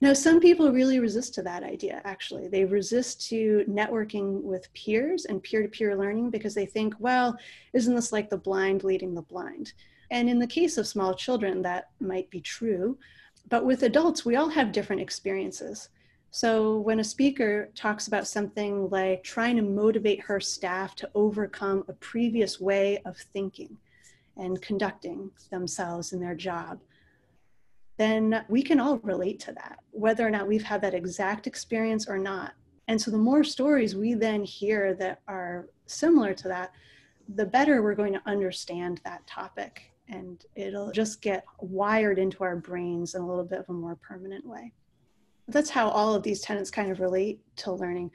Now, 0.01 0.13
some 0.13 0.39
people 0.39 0.71
really 0.71 1.00
resist 1.00 1.33
to 1.33 1.41
that 1.41 1.63
idea, 1.63 2.00
actually. 2.05 2.48
They 2.48 2.63
resist 2.63 3.27
to 3.29 3.65
networking 3.67 4.43
with 4.43 4.71
peers 4.75 5.25
and 5.25 5.41
peer 5.41 5.63
to 5.63 5.67
peer 5.67 5.95
learning 5.98 6.29
because 6.29 6.53
they 6.53 6.67
think, 6.67 6.93
well, 7.00 7.36
isn't 7.74 7.95
this 7.95 8.12
like 8.12 8.29
the 8.29 8.38
blind 8.38 8.83
leading 8.83 9.15
the 9.15 9.24
blind? 9.24 9.74
And 10.12 10.29
in 10.29 10.38
the 10.38 10.45
case 10.45 10.77
of 10.77 10.86
small 10.86 11.15
children, 11.15 11.63
that 11.63 11.89
might 12.00 12.29
be 12.29 12.39
true. 12.39 13.00
But 13.50 13.65
with 13.65 13.81
adults, 13.81 14.25
we 14.25 14.36
all 14.36 14.50
have 14.50 14.71
different 14.71 15.01
experiences. 15.01 15.89
So 16.31 16.77
when 16.79 17.00
a 17.00 17.03
speaker 17.03 17.69
talks 17.75 18.07
about 18.07 18.27
something 18.27 18.89
like 18.89 19.24
trying 19.24 19.55
to 19.55 19.62
motivate 19.62 20.21
her 20.21 20.39
staff 20.39 20.95
to 20.98 21.09
overcome 21.15 21.83
a 21.88 21.93
previous 21.93 22.59
way 22.59 23.00
of 23.05 23.17
thinking, 23.17 23.77
and 24.39 24.62
conducting 24.62 25.29
themselves 25.51 26.13
in 26.13 26.19
their 26.19 26.36
job, 26.36 26.79
then 27.98 28.45
we 28.48 28.63
can 28.63 28.79
all 28.79 28.98
relate 29.00 29.39
to 29.41 29.51
that, 29.51 29.79
whether 29.91 30.25
or 30.25 30.29
not 30.29 30.48
we've 30.48 30.63
had 30.63 30.81
that 30.81 30.93
exact 30.93 31.45
experience 31.45 32.07
or 32.07 32.17
not. 32.17 32.53
And 32.88 33.00
so 33.00 33.12
the 33.12 33.17
more 33.17 33.43
stories 33.43 33.95
we 33.95 34.13
then 34.13 34.43
hear 34.43 34.93
that 34.95 35.19
are 35.27 35.67
similar 35.86 36.33
to 36.36 36.48
that, 36.48 36.71
the 37.36 37.45
better 37.45 37.83
we're 37.83 37.95
going 37.95 38.13
to 38.13 38.21
understand 38.25 39.01
that 39.03 39.27
topic. 39.27 39.91
And 40.07 40.43
it'll 40.55 40.91
just 40.91 41.21
get 41.21 41.43
wired 41.59 42.17
into 42.17 42.43
our 42.43 42.55
brains 42.55 43.13
in 43.13 43.21
a 43.21 43.27
little 43.27 43.43
bit 43.43 43.59
of 43.59 43.69
a 43.69 43.74
more 43.74 43.95
permanent 43.95 44.45
way. 44.45 44.71
That's 45.51 45.70
how 45.70 45.89
all 45.89 46.13
of 46.13 46.24
these 46.24 46.41
tenets 46.41 46.72
kind 46.72 46.91
of 46.91 47.00
relate 47.00 47.39
to 47.58 47.72
learning. 47.72 48.12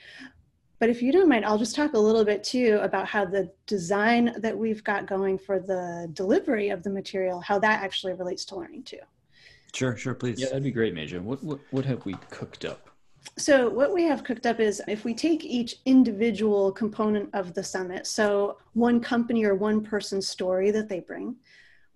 But 0.79 0.91
if 0.91 1.01
you 1.01 1.13
don't 1.13 1.29
mind, 1.29 1.45
I'll 1.45 1.59
just 1.59 1.75
talk 1.75 1.95
a 1.95 1.99
little 1.99 2.25
bit 2.25 2.45
too 2.45 2.79
about 2.83 3.07
how 3.07 3.25
the 3.25 3.51
design 3.67 4.35
that 4.39 4.57
we've 4.57 4.83
got 4.85 5.07
going 5.07 5.39
for 5.39 5.59
the 5.59 6.11
delivery 6.13 6.69
of 6.69 6.83
the 6.83 6.91
material, 6.91 7.41
how 7.41 7.59
that 7.61 7.83
actually 7.83 8.15
relates 8.15 8.45
to 8.47 8.57
learning 8.57 8.83
too. 8.83 8.99
Sure, 9.73 9.97
sure, 9.97 10.15
please. 10.15 10.41
Yeah, 10.41 10.49
that'd 10.49 10.63
be 10.63 10.71
great, 10.71 10.95
Major. 10.95 11.21
What, 11.21 11.43
what, 11.43 11.59
what 11.71 11.85
have 11.85 12.05
we 12.05 12.15
cooked 12.31 12.65
up? 12.65 12.91
So 13.39 13.69
what 13.69 13.93
we 13.93 14.05
have 14.05 14.23
cooked 14.23 14.47
up 14.47 14.61
is 14.61 14.83
if 14.87 15.05
we 15.05 15.15
take 15.15 15.45
each 15.45 15.77
individual 15.87 16.71
component 16.71 17.31
of 17.35 17.55
the 17.55 17.65
summit, 17.65 18.07
so 18.07 18.59
one 18.75 19.01
company 19.01 19.45
or 19.45 19.55
one 19.55 19.81
person's 19.83 20.29
story 20.29 20.71
that 20.71 20.89
they 20.89 21.01
bring, 21.01 21.37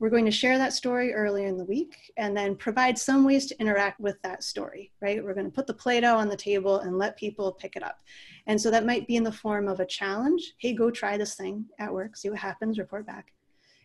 we're 0.01 0.11
going 0.11 0.25
to 0.25 0.31
share 0.31 0.59
that 0.59 0.73
story 0.73 1.13
earlier 1.13 1.47
in 1.47 1.59
the 1.59 1.65
week 1.65 2.13
and 2.17 2.37
then 2.37 2.55
provide 2.55 2.97
some 2.97 3.25
ways 3.25 3.47
to 3.47 3.61
interact 3.61 3.99
with 3.99 4.21
that 4.23 4.45
story, 4.45 4.93
right? 5.01 5.23
We're 5.23 5.35
going 5.35 5.47
to 5.47 5.53
put 5.53 5.67
the 5.67 5.75
Play-Doh 5.75 6.17
on 6.17 6.29
the 6.29 6.37
table 6.37 6.81
and 6.81 6.99
let 6.99 7.17
people 7.17 7.53
pick 7.53 7.75
it 7.75 7.83
up. 7.83 7.99
And 8.47 8.61
so 8.61 8.71
that 8.71 8.87
might 8.87 9.09
be 9.09 9.17
in 9.17 9.25
the 9.25 9.33
form 9.33 9.67
of 9.67 9.81
a 9.81 9.87
challenge. 9.87 10.55
Hey, 10.59 10.73
go 10.73 10.91
try 10.91 11.17
this 11.17 11.35
thing 11.35 11.65
at 11.81 11.93
work, 11.93 12.17
see 12.17 12.31
what 12.31 12.39
happens, 12.39 12.79
report 12.79 13.07
back. 13.07 13.33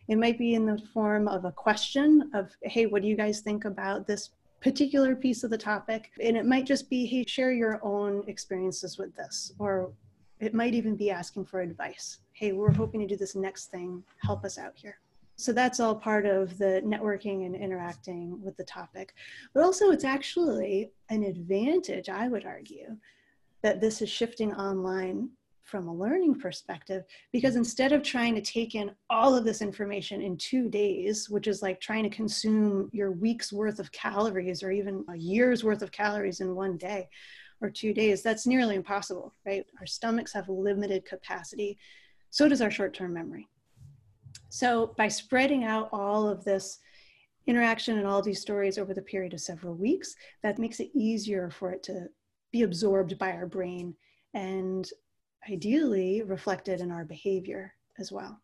It 0.06 0.18
might 0.18 0.38
be 0.38 0.54
in 0.54 0.66
the 0.66 0.78
form 0.92 1.26
of 1.26 1.44
a 1.46 1.52
question 1.52 2.30
of, 2.32 2.50
hey, 2.62 2.86
what 2.86 3.02
do 3.02 3.08
you 3.08 3.16
guys 3.16 3.40
think 3.40 3.64
about 3.64 4.06
this 4.06 4.30
particular 4.60 5.16
piece 5.16 5.42
of 5.42 5.50
the 5.50 5.58
topic? 5.58 6.10
And 6.22 6.36
it 6.36 6.46
might 6.46 6.66
just 6.66 6.88
be, 6.88 7.06
hey, 7.06 7.24
share 7.26 7.52
your 7.52 7.80
own 7.82 8.22
experiences 8.28 8.98
with 8.98 9.14
this. 9.16 9.52
Or 9.58 9.92
it 10.40 10.54
might 10.54 10.74
even 10.74 10.94
be 10.94 11.10
asking 11.10 11.46
for 11.46 11.60
advice. 11.60 12.18
Hey, 12.34 12.52
we're 12.52 12.72
hoping 12.72 13.00
to 13.00 13.06
do 13.06 13.16
this 13.16 13.34
next 13.34 13.70
thing. 13.70 14.04
Help 14.22 14.44
us 14.44 14.58
out 14.58 14.74
here. 14.76 14.98
So 15.36 15.52
that's 15.52 15.80
all 15.80 15.96
part 15.96 16.26
of 16.26 16.58
the 16.58 16.80
networking 16.84 17.44
and 17.44 17.56
interacting 17.56 18.40
with 18.42 18.56
the 18.56 18.64
topic. 18.64 19.14
But 19.52 19.64
also, 19.64 19.90
it's 19.90 20.04
actually 20.04 20.92
an 21.10 21.24
advantage, 21.24 22.08
I 22.08 22.28
would 22.28 22.46
argue, 22.46 22.96
that 23.62 23.80
this 23.80 24.00
is 24.00 24.08
shifting 24.08 24.54
online 24.54 25.30
from 25.62 25.88
a 25.88 25.94
learning 25.94 26.34
perspective 26.34 27.04
because 27.32 27.56
instead 27.56 27.92
of 27.92 28.02
trying 28.02 28.34
to 28.34 28.42
take 28.42 28.74
in 28.74 28.90
all 29.08 29.34
of 29.34 29.44
this 29.44 29.62
information 29.62 30.20
in 30.20 30.36
two 30.36 30.68
days 30.68 31.30
which 31.30 31.46
is 31.46 31.62
like 31.62 31.80
trying 31.80 32.02
to 32.02 32.10
consume 32.10 32.90
your 32.92 33.12
week's 33.12 33.50
worth 33.50 33.78
of 33.78 33.90
calories 33.90 34.62
or 34.62 34.70
even 34.70 35.02
a 35.08 35.16
year's 35.16 35.64
worth 35.64 35.80
of 35.80 35.90
calories 35.90 36.40
in 36.40 36.54
one 36.54 36.76
day 36.76 37.08
or 37.62 37.70
two 37.70 37.94
days 37.94 38.22
that's 38.22 38.46
nearly 38.46 38.74
impossible 38.74 39.32
right? 39.46 39.64
Our 39.80 39.86
stomachs 39.86 40.34
have 40.34 40.50
limited 40.50 41.06
capacity. 41.06 41.78
So 42.28 42.46
does 42.46 42.60
our 42.60 42.70
short-term 42.70 43.14
memory 43.14 43.48
so 44.48 44.94
by 44.96 45.08
spreading 45.08 45.64
out 45.64 45.88
all 45.92 46.28
of 46.28 46.44
this 46.44 46.78
interaction 47.46 47.98
and 47.98 48.06
all 48.06 48.22
these 48.22 48.40
stories 48.40 48.78
over 48.78 48.94
the 48.94 49.02
period 49.02 49.34
of 49.34 49.40
several 49.40 49.74
weeks 49.74 50.14
that 50.42 50.58
makes 50.58 50.80
it 50.80 50.90
easier 50.94 51.50
for 51.50 51.72
it 51.72 51.82
to 51.82 52.06
be 52.52 52.62
absorbed 52.62 53.18
by 53.18 53.32
our 53.32 53.46
brain 53.46 53.94
and 54.32 54.90
ideally 55.50 56.22
reflected 56.22 56.80
in 56.80 56.90
our 56.90 57.04
behavior 57.04 57.74
as 57.98 58.10
well. 58.10 58.40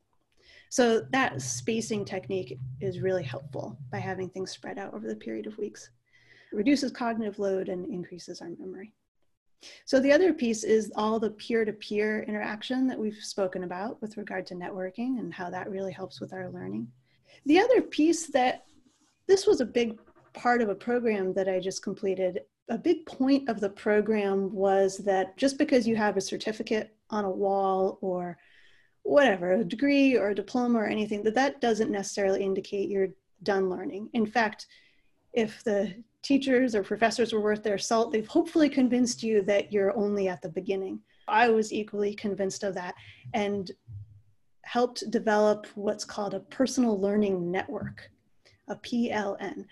So 0.68 1.00
that 1.12 1.40
spacing 1.42 2.04
technique 2.04 2.58
is 2.80 3.00
really 3.00 3.24
helpful 3.24 3.78
by 3.90 3.98
having 3.98 4.28
things 4.28 4.50
spread 4.50 4.78
out 4.78 4.94
over 4.94 5.08
the 5.08 5.16
period 5.16 5.46
of 5.46 5.58
weeks. 5.58 5.90
It 6.52 6.56
reduces 6.56 6.92
cognitive 6.92 7.38
load 7.38 7.68
and 7.68 7.86
increases 7.86 8.40
our 8.40 8.50
memory. 8.58 8.94
So 9.84 10.00
the 10.00 10.12
other 10.12 10.32
piece 10.32 10.64
is 10.64 10.90
all 10.94 11.18
the 11.18 11.30
peer-to-peer 11.30 12.22
interaction 12.22 12.86
that 12.86 12.98
we've 12.98 13.14
spoken 13.14 13.64
about 13.64 14.00
with 14.00 14.16
regard 14.16 14.46
to 14.46 14.54
networking 14.54 15.18
and 15.18 15.32
how 15.32 15.50
that 15.50 15.70
really 15.70 15.92
helps 15.92 16.20
with 16.20 16.32
our 16.32 16.48
learning. 16.50 16.88
The 17.46 17.60
other 17.60 17.82
piece 17.82 18.28
that 18.28 18.64
this 19.26 19.46
was 19.46 19.60
a 19.60 19.66
big 19.66 19.98
part 20.32 20.62
of 20.62 20.68
a 20.68 20.74
program 20.74 21.34
that 21.34 21.48
I 21.48 21.60
just 21.60 21.82
completed 21.82 22.40
a 22.68 22.78
big 22.78 23.04
point 23.04 23.48
of 23.48 23.60
the 23.60 23.68
program 23.68 24.52
was 24.52 24.98
that 24.98 25.36
just 25.36 25.58
because 25.58 25.88
you 25.88 25.96
have 25.96 26.16
a 26.16 26.20
certificate 26.20 26.94
on 27.10 27.24
a 27.24 27.30
wall 27.30 27.98
or 28.00 28.38
whatever, 29.02 29.52
a 29.52 29.64
degree 29.64 30.16
or 30.16 30.30
a 30.30 30.34
diploma 30.34 30.78
or 30.78 30.86
anything, 30.86 31.24
that 31.24 31.34
that 31.34 31.60
doesn't 31.60 31.90
necessarily 31.90 32.44
indicate 32.44 32.88
you're 32.88 33.08
done 33.42 33.68
learning. 33.68 34.08
In 34.12 34.24
fact, 34.24 34.66
if 35.32 35.64
the 35.64 35.94
teachers 36.22 36.74
or 36.74 36.82
professors 36.82 37.32
were 37.32 37.40
worth 37.40 37.62
their 37.62 37.78
salt, 37.78 38.12
they've 38.12 38.26
hopefully 38.26 38.68
convinced 38.68 39.22
you 39.22 39.42
that 39.42 39.72
you're 39.72 39.96
only 39.96 40.28
at 40.28 40.42
the 40.42 40.48
beginning. 40.48 41.00
I 41.28 41.48
was 41.48 41.72
equally 41.72 42.14
convinced 42.14 42.62
of 42.62 42.74
that 42.74 42.94
and 43.34 43.70
helped 44.62 45.10
develop 45.10 45.66
what's 45.74 46.04
called 46.04 46.34
a 46.34 46.40
personal 46.40 47.00
learning 47.00 47.50
network, 47.50 48.10
a 48.68 48.76
PLN. 48.76 49.64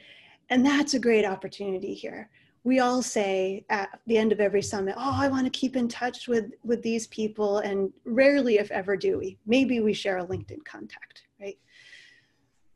And 0.50 0.64
that's 0.64 0.94
a 0.94 0.98
great 0.98 1.24
opportunity 1.24 1.94
here 1.94 2.30
we 2.68 2.80
all 2.80 3.02
say 3.02 3.64
at 3.70 3.98
the 4.06 4.18
end 4.18 4.30
of 4.30 4.40
every 4.40 4.60
summit, 4.60 4.94
oh, 4.98 5.16
I 5.16 5.28
want 5.28 5.46
to 5.46 5.58
keep 5.58 5.74
in 5.74 5.88
touch 5.88 6.28
with, 6.28 6.52
with 6.62 6.82
these 6.82 7.06
people. 7.06 7.58
And 7.58 7.90
rarely, 8.04 8.58
if 8.58 8.70
ever, 8.70 8.94
do 8.94 9.18
we. 9.18 9.38
Maybe 9.46 9.80
we 9.80 9.94
share 9.94 10.18
a 10.18 10.26
LinkedIn 10.26 10.64
contact, 10.66 11.22
right? 11.40 11.56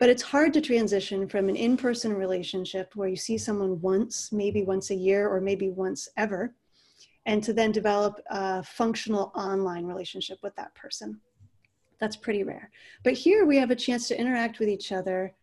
But 0.03 0.11
it's 0.11 0.23
hard 0.25 0.53
to 0.55 0.61
transition 0.61 1.29
from 1.29 1.49
an 1.49 1.55
in 1.55 1.77
person 1.77 2.13
relationship 2.13 2.97
where 2.97 3.07
you 3.07 3.15
see 3.15 3.39
someone 3.39 3.81
once, 3.81 4.33
maybe 4.33 4.65
once 4.65 4.91
a 4.91 4.97
year, 4.97 5.29
or 5.29 5.41
maybe 5.41 5.71
once 5.71 6.09
ever, 6.17 6.57
and 7.25 7.41
to 7.45 7.53
then 7.53 7.71
develop 7.71 8.21
a 8.29 8.65
functional 8.65 9.31
online 9.37 9.87
relationship 9.87 10.41
with 10.43 10.57
that 10.57 10.75
person. 10.75 11.21
That's 12.01 12.17
pretty 12.17 12.43
rare. 12.43 12.73
But 13.05 13.13
here 13.13 13.47
we 13.47 13.57
have 13.59 13.71
a 13.71 13.77
chance 13.77 14.09
to 14.09 14.21
interact 14.21 14.59
with 14.59 14.69
each 14.69 14.91
other 14.91 15.37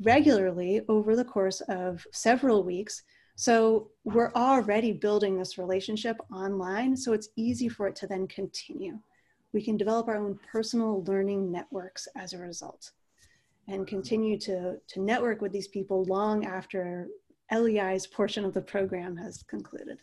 regularly 0.00 0.80
over 0.88 1.14
the 1.14 1.24
course 1.24 1.60
of 1.68 2.04
several 2.10 2.64
weeks 2.64 3.04
so 3.36 3.92
we're 4.02 4.32
already 4.32 4.90
building 4.90 5.38
this 5.38 5.56
relationship 5.56 6.16
online, 6.34 6.96
so 6.96 7.12
it's 7.12 7.28
easy 7.36 7.68
for 7.68 7.86
it 7.86 7.94
to 7.96 8.08
then 8.08 8.26
continue. 8.26 8.98
We 9.52 9.62
can 9.62 9.76
develop 9.76 10.08
our 10.08 10.16
own 10.16 10.40
personal 10.50 11.04
learning 11.04 11.52
networks 11.52 12.08
as 12.16 12.32
a 12.32 12.38
result 12.38 12.90
and 13.70 13.86
continue 13.86 14.36
to, 14.36 14.76
to 14.88 15.00
network 15.00 15.40
with 15.40 15.52
these 15.52 15.68
people 15.68 16.04
long 16.04 16.44
after 16.44 17.08
LEI's 17.52 18.06
portion 18.06 18.44
of 18.44 18.52
the 18.52 18.60
program 18.60 19.16
has 19.16 19.42
concluded. 19.44 19.98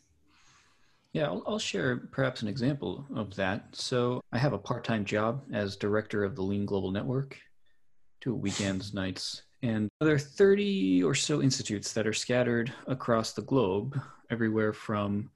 Yeah, 1.14 1.26
I'll, 1.26 1.44
I'll, 1.48 1.60
share 1.60 1.98
perhaps 2.12 2.42
an 2.42 2.48
example 2.48 3.06
of 3.16 3.36
that. 3.36 3.76
So 3.76 4.22
I 4.32 4.38
have 4.38 4.54
a 4.54 4.58
part-time 4.58 5.06
job 5.06 5.44
as 5.52 5.76
director 5.76 6.24
of 6.24 6.36
the 6.36 6.42
Lean 6.42 6.66
Global 6.66 6.92
Network, 6.92 7.38
two 8.22 8.36
weekends, 8.36 8.94
nights, 8.94 9.44
and 9.64 9.90
there 10.00 10.16
are 10.16 10.20
30 10.20 11.04
or 11.04 11.16
so 11.16 11.42
institutes 11.42 11.92
that 11.94 12.08
are 12.08 12.14
scattered 12.14 12.72
across 12.86 13.34
the 13.34 13.42
globe, 13.42 14.00
everywhere 14.30 14.74
from 14.74 15.30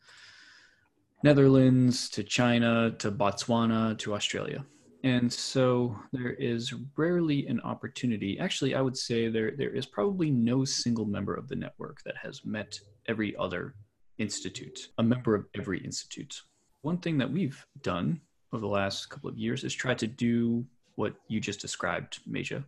Netherlands 1.23 2.09
to 2.09 2.23
China 2.23 2.91
to 2.99 3.11
Botswana 3.11 3.97
to 3.99 4.13
Australia. 4.13 4.63
And 5.03 5.31
so 5.33 5.97
there 6.11 6.33
is 6.33 6.73
rarely 6.95 7.47
an 7.47 7.59
opportunity. 7.61 8.37
Actually, 8.37 8.75
I 8.75 8.81
would 8.81 8.97
say 8.97 9.29
there, 9.29 9.51
there 9.51 9.71
is 9.71 9.85
probably 9.85 10.29
no 10.29 10.63
single 10.63 11.05
member 11.05 11.33
of 11.33 11.47
the 11.47 11.55
network 11.55 12.03
that 12.03 12.17
has 12.17 12.45
met 12.45 12.79
every 13.07 13.35
other 13.35 13.73
institute, 14.19 14.89
a 14.99 15.03
member 15.03 15.33
of 15.33 15.45
every 15.55 15.79
institute. 15.79 16.41
One 16.81 16.99
thing 16.99 17.17
that 17.17 17.31
we've 17.31 17.65
done 17.81 18.21
over 18.53 18.61
the 18.61 18.67
last 18.67 19.09
couple 19.09 19.29
of 19.29 19.37
years 19.37 19.63
is 19.63 19.73
try 19.73 19.95
to 19.95 20.07
do 20.07 20.65
what 20.95 21.15
you 21.27 21.39
just 21.39 21.61
described, 21.61 22.19
Meja, 22.29 22.63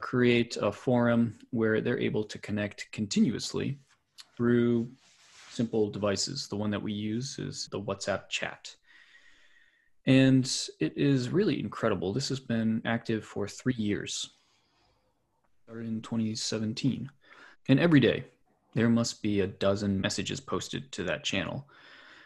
create 0.00 0.56
a 0.60 0.72
forum 0.72 1.38
where 1.50 1.80
they're 1.80 1.98
able 1.98 2.24
to 2.24 2.38
connect 2.38 2.90
continuously 2.92 3.78
through 4.36 4.88
simple 5.50 5.90
devices. 5.90 6.48
The 6.48 6.56
one 6.56 6.70
that 6.70 6.82
we 6.82 6.92
use 6.92 7.38
is 7.38 7.68
the 7.70 7.80
WhatsApp 7.80 8.28
chat. 8.28 8.74
And 10.06 10.44
it 10.80 10.96
is 10.96 11.30
really 11.30 11.58
incredible. 11.58 12.12
This 12.12 12.28
has 12.28 12.38
been 12.38 12.80
active 12.84 13.24
for 13.24 13.48
three 13.48 13.74
years, 13.76 14.30
started 15.64 15.88
in 15.88 16.00
2017. 16.00 17.10
And 17.68 17.80
every 17.80 17.98
day, 17.98 18.24
there 18.74 18.88
must 18.88 19.20
be 19.22 19.40
a 19.40 19.46
dozen 19.46 20.00
messages 20.00 20.38
posted 20.38 20.92
to 20.92 21.02
that 21.04 21.24
channel 21.24 21.68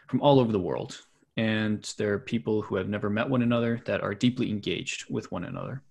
from 0.07 0.21
all 0.21 0.39
over 0.39 0.51
the 0.51 0.59
world. 0.59 0.99
And 1.37 1.81
there 1.97 2.13
are 2.13 2.19
people 2.19 2.61
who 2.61 2.75
have 2.75 2.89
never 2.89 3.09
met 3.09 3.29
one 3.29 3.41
another 3.41 3.81
that 3.85 4.01
are 4.01 4.13
deeply 4.13 4.51
engaged 4.51 5.05
with 5.09 5.31
one 5.31 5.45
another. 5.45 5.81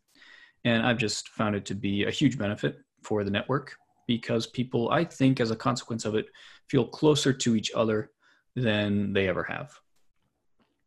And 0.65 0.87
I've 0.87 0.99
just 0.99 1.31
found 1.31 1.57
it 1.57 1.65
to 1.67 1.75
be 1.75 2.05
a 2.05 2.11
huge 2.11 2.39
benefit 2.39 2.79
for 3.03 3.25
the 3.25 3.31
network 3.31 3.75
because 4.07 4.47
people, 4.47 4.91
I 4.91 5.05
think, 5.05 5.41
as 5.41 5.51
a 5.51 5.57
consequence 5.57 6.05
of 6.05 6.15
it, 6.15 6.27
feel 6.69 6.87
closer 6.87 7.33
to 7.33 7.57
each 7.57 7.73
other 7.75 8.11
than 8.55 9.13
they 9.13 9.29
ever 9.29 9.43
have. 9.45 9.73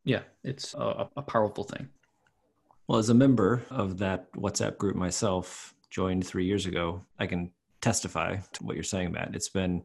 Yeah, 0.04 0.22
it's 0.44 0.74
a, 0.74 1.08
a 1.16 1.22
powerful 1.22 1.64
thing. 1.64 1.90
Well, 2.88 3.00
as 3.00 3.10
a 3.10 3.14
member 3.14 3.64
of 3.70 3.98
that 4.00 4.32
WhatsApp 4.34 4.78
group 4.78 4.96
myself, 4.96 5.74
joined 5.90 6.26
three 6.26 6.46
years 6.46 6.66
ago, 6.66 7.02
I 7.20 7.28
can 7.28 7.52
testify 7.82 8.38
to 8.54 8.64
what 8.64 8.76
you're 8.76 8.84
saying, 8.84 9.12
Matt. 9.12 9.36
It's 9.36 9.50
been 9.50 9.84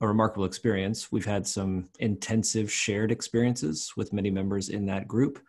a 0.00 0.06
remarkable 0.06 0.44
experience. 0.44 1.10
We've 1.10 1.24
had 1.24 1.46
some 1.46 1.88
intensive 1.98 2.72
shared 2.72 3.10
experiences 3.10 3.92
with 3.96 4.12
many 4.12 4.30
members 4.30 4.68
in 4.68 4.86
that 4.86 5.08
group. 5.08 5.40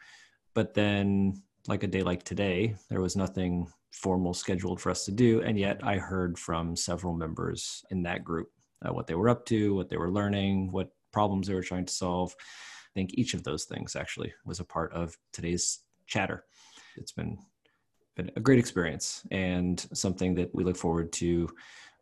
But 0.53 0.73
then, 0.73 1.41
like 1.67 1.83
a 1.83 1.87
day 1.87 2.03
like 2.03 2.23
today, 2.23 2.75
there 2.89 3.01
was 3.01 3.15
nothing 3.15 3.67
formal 3.91 4.33
scheduled 4.33 4.81
for 4.81 4.89
us 4.89 5.05
to 5.05 5.11
do. 5.11 5.41
And 5.41 5.57
yet, 5.57 5.79
I 5.83 5.97
heard 5.97 6.37
from 6.37 6.75
several 6.75 7.13
members 7.13 7.83
in 7.91 8.03
that 8.03 8.23
group 8.23 8.49
uh, 8.85 8.93
what 8.93 9.07
they 9.07 9.15
were 9.15 9.29
up 9.29 9.45
to, 9.45 9.75
what 9.75 9.89
they 9.89 9.97
were 9.97 10.11
learning, 10.11 10.71
what 10.71 10.89
problems 11.11 11.47
they 11.47 11.53
were 11.53 11.63
trying 11.63 11.85
to 11.85 11.93
solve. 11.93 12.35
I 12.95 12.99
think 12.99 13.11
each 13.15 13.33
of 13.33 13.43
those 13.43 13.65
things 13.65 13.95
actually 13.95 14.33
was 14.45 14.61
a 14.61 14.63
part 14.63 14.93
of 14.93 15.17
today's 15.33 15.79
chatter. 16.07 16.45
It's 16.95 17.11
been 17.11 17.37
been 18.15 18.31
a 18.37 18.39
great 18.39 18.59
experience 18.59 19.27
and 19.31 19.85
something 19.93 20.35
that 20.35 20.55
we 20.55 20.63
look 20.63 20.77
forward 20.77 21.11
to 21.11 21.49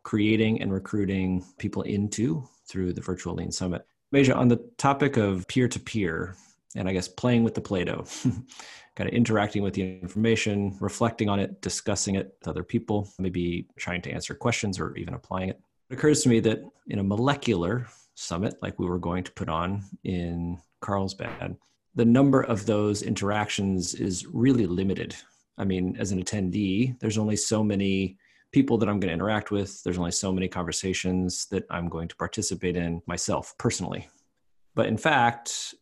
creating 0.04 0.62
and 0.62 0.72
recruiting 0.72 1.44
people 1.58 1.82
into 1.82 2.46
through 2.68 2.92
the 2.92 3.00
Virtual 3.00 3.34
Lean 3.34 3.50
Summit. 3.50 3.84
Meja, 4.14 4.36
on 4.36 4.46
the 4.46 4.64
topic 4.78 5.16
of 5.16 5.48
peer 5.48 5.66
to 5.66 5.80
peer, 5.80 6.36
and 6.76 6.88
I 6.88 6.92
guess 6.92 7.08
playing 7.08 7.42
with 7.42 7.54
the 7.54 7.60
Play 7.60 7.82
Doh, 7.82 8.04
kind 8.94 9.08
of 9.08 9.14
interacting 9.14 9.64
with 9.64 9.74
the 9.74 9.98
information, 9.98 10.76
reflecting 10.78 11.28
on 11.28 11.40
it, 11.40 11.60
discussing 11.60 12.14
it 12.14 12.36
with 12.38 12.46
other 12.46 12.62
people, 12.62 13.08
maybe 13.18 13.66
trying 13.76 14.02
to 14.02 14.12
answer 14.12 14.34
questions 14.34 14.78
or 14.78 14.94
even 14.96 15.14
applying 15.14 15.48
it. 15.48 15.60
It 15.90 15.94
occurs 15.94 16.22
to 16.22 16.28
me 16.28 16.38
that 16.40 16.62
in 16.86 17.00
a 17.00 17.02
molecular 17.02 17.88
summit, 18.14 18.56
like 18.62 18.78
we 18.78 18.86
were 18.86 18.98
going 18.98 19.24
to 19.24 19.32
put 19.32 19.48
on 19.48 19.84
in 20.04 20.58
Carlsbad, 20.80 21.56
the 21.94 22.04
number 22.04 22.42
of 22.42 22.66
those 22.66 23.02
interactions 23.02 23.94
is 23.94 24.26
really 24.26 24.66
limited. 24.66 25.14
I 25.56 25.64
mean, 25.64 25.96
as 25.98 26.10
an 26.12 26.22
attendee, 26.22 26.98
there's 27.00 27.18
only 27.18 27.36
so 27.36 27.62
many 27.62 28.18
people 28.52 28.78
that 28.78 28.88
I'm 28.88 29.00
going 29.00 29.08
to 29.08 29.14
interact 29.14 29.50
with. 29.50 29.82
There's 29.82 29.98
only 29.98 30.12
so 30.12 30.32
many 30.32 30.48
conversations 30.48 31.46
that 31.46 31.64
I'm 31.70 31.88
going 31.88 32.08
to 32.08 32.16
participate 32.16 32.76
in 32.76 33.02
myself 33.06 33.54
personally. 33.58 34.08
But 34.74 34.86
in 34.86 34.96
fact, 34.96 35.74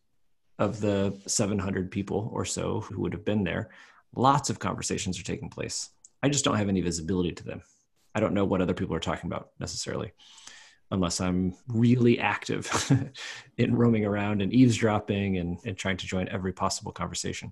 of 0.59 0.79
the 0.79 1.19
700 1.27 1.91
people 1.91 2.29
or 2.33 2.45
so 2.45 2.81
who 2.81 3.01
would 3.01 3.13
have 3.13 3.25
been 3.25 3.43
there, 3.43 3.69
lots 4.15 4.49
of 4.49 4.59
conversations 4.59 5.19
are 5.19 5.23
taking 5.23 5.49
place. 5.49 5.89
I 6.21 6.29
just 6.29 6.45
don't 6.45 6.57
have 6.57 6.69
any 6.69 6.81
visibility 6.81 7.31
to 7.31 7.43
them. 7.43 7.61
I 8.15 8.19
don't 8.19 8.33
know 8.33 8.45
what 8.45 8.61
other 8.61 8.73
people 8.73 8.95
are 8.95 8.99
talking 8.99 9.27
about 9.27 9.49
necessarily, 9.59 10.13
unless 10.93 11.19
I'm 11.19 11.55
really 11.67 12.19
active 12.19 12.69
in 13.57 13.75
roaming 13.75 14.05
around 14.05 14.43
and 14.43 14.53
eavesdropping 14.53 15.37
and, 15.37 15.57
and 15.65 15.75
trying 15.75 15.97
to 15.97 16.05
join 16.05 16.29
every 16.29 16.53
possible 16.53 16.91
conversation. 16.91 17.51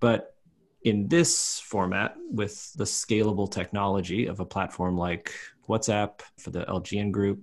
But 0.00 0.34
in 0.82 1.06
this 1.06 1.60
format 1.60 2.16
with 2.30 2.72
the 2.74 2.84
scalable 2.84 3.50
technology 3.50 4.26
of 4.26 4.40
a 4.40 4.44
platform 4.44 4.98
like 4.98 5.32
WhatsApp 5.68 6.20
for 6.36 6.50
the 6.50 6.64
LGN 6.64 7.12
group 7.12 7.40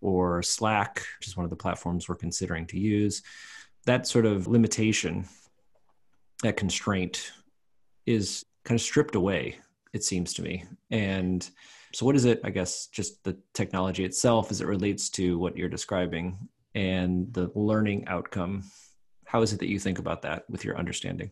or 0.00 0.42
Slack, 0.42 1.04
which 1.18 1.28
is 1.28 1.36
one 1.36 1.44
of 1.44 1.50
the 1.50 1.56
platforms 1.56 2.08
we're 2.08 2.16
considering 2.16 2.66
to 2.66 2.78
use, 2.78 3.22
that 3.86 4.06
sort 4.06 4.26
of 4.26 4.48
limitation, 4.48 5.26
that 6.42 6.56
constraint 6.56 7.32
is 8.04 8.44
kind 8.64 8.78
of 8.78 8.82
stripped 8.82 9.14
away, 9.14 9.58
it 9.92 10.02
seems 10.02 10.34
to 10.34 10.42
me. 10.42 10.64
And 10.90 11.48
so, 11.92 12.06
what 12.06 12.16
is 12.16 12.24
it, 12.24 12.40
I 12.44 12.50
guess, 12.50 12.86
just 12.86 13.22
the 13.24 13.36
technology 13.52 14.04
itself 14.04 14.50
as 14.50 14.60
it 14.60 14.66
relates 14.66 15.10
to 15.10 15.38
what 15.38 15.56
you're 15.56 15.68
describing 15.68 16.48
and 16.74 17.32
the 17.32 17.50
learning 17.54 18.06
outcome? 18.06 18.64
How 19.24 19.42
is 19.42 19.52
it 19.52 19.58
that 19.60 19.68
you 19.68 19.78
think 19.78 19.98
about 19.98 20.22
that 20.22 20.48
with 20.48 20.64
your 20.64 20.76
understanding? 20.76 21.30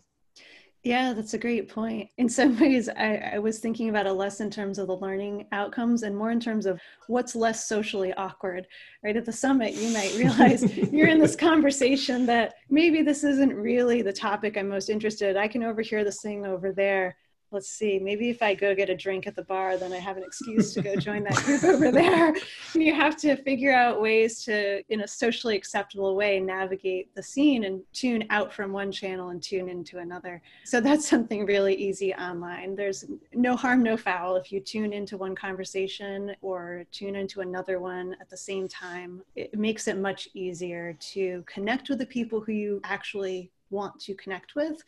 Yeah, 0.85 1.13
that's 1.13 1.35
a 1.35 1.39
great 1.39 1.69
point. 1.69 2.09
In 2.19 2.29
some 2.29 2.59
ways, 2.61 2.89
I, 2.89 3.33
I, 3.35 3.39
was 3.39 3.59
thinking 3.59 3.89
about 3.89 4.07
it 4.07 4.13
less 4.13 4.41
in 4.41 4.51
terms 4.51 4.79
of 4.79 4.87
the 4.87 4.97
learning 4.97 5.47
outcomes 5.53 6.03
and 6.03 6.17
more 6.17 6.31
in 6.31 6.41
terms 6.41 6.67
of 6.67 6.81
what's 7.09 7.35
less 7.35 7.69
socially 7.69 8.13
awkward. 8.15 8.67
Right 9.03 9.17
at 9.17 9.25
the 9.25 9.33
summit, 9.33 9.75
you 9.75 9.93
might 9.93 10.15
realize 10.17 10.77
you're 10.93 11.09
in 11.09 11.19
this 11.19 11.37
conversation 11.37 12.27
that 12.27 12.55
maybe 12.71 13.03
this 13.03 13.25
isn't 13.25 13.55
really 13.55 14.03
the 14.03 14.13
topic 14.13 14.57
I'm 14.57 14.69
most 14.69 14.89
interested. 14.89 15.37
I 15.37 15.49
can 15.49 15.63
overhear 15.63 16.05
this 16.05 16.23
thing 16.23 16.47
over 16.47 16.73
there 16.73 17.17
let's 17.51 17.71
see, 17.71 17.99
maybe 17.99 18.29
if 18.29 18.43
I 18.43 18.55
go 18.55 18.75
get 18.75 18.91
a 18.91 18.97
drink 18.97 19.27
at 19.27 19.35
the 19.35 19.43
bar, 19.43 19.77
then 19.79 19.93
I 19.93 19.99
have 19.99 20.17
an 20.17 20.23
excuse 20.23 20.75
to 20.75 20.83
go 20.83 20.97
join 20.97 21.25
that 21.25 21.35
group 21.45 21.65
over 21.65 21.91
there. 21.91 22.35
And 22.75 22.83
you 22.83 22.95
have 22.95 23.17
to 23.19 23.35
figure 23.37 23.73
out 23.73 24.01
ways 24.01 24.45
to, 24.45 24.83
in 24.93 25.01
a 25.01 25.09
socially 25.09 25.57
acceptable 25.57 26.15
way, 26.15 26.39
navigate 26.39 27.15
the 27.15 27.23
scene 27.23 27.65
and 27.65 27.81
tune 27.93 28.25
out 28.31 28.53
from 28.53 28.73
one 28.73 28.93
channel 28.93 29.31
and 29.31 29.43
tune 29.43 29.69
into 29.69 29.99
another. 29.99 30.43
So 30.65 30.81
that's 30.81 31.09
something 31.09 31.47
really 31.47 31.75
easy 31.75 32.13
online. 32.15 32.77
There's 32.77 33.07
no 33.33 33.57
harm, 33.57 33.83
no 33.83 33.97
foul 33.97 34.37
if 34.37 34.53
you 34.53 34.61
tune 34.61 34.93
into 34.93 35.17
one 35.17 35.35
conversation 35.35 36.37
or 36.43 36.85
tune 36.93 37.17
into 37.17 37.41
another 37.41 37.81
one 37.81 38.17
at 38.21 38.29
the 38.29 38.37
same 38.37 38.69
time. 38.69 39.23
It 39.35 39.59
makes 39.59 39.89
it 39.89 39.97
much 39.97 40.29
easier 40.35 40.93
to 41.13 41.43
connect 41.47 41.89
with 41.89 41.99
the 41.99 42.07
people 42.07 42.41
who 42.41 42.53
you 42.53 42.81
actually 42.85 43.51
want 43.71 43.99
to 44.01 44.15
connect 44.15 44.55
with 44.55 44.83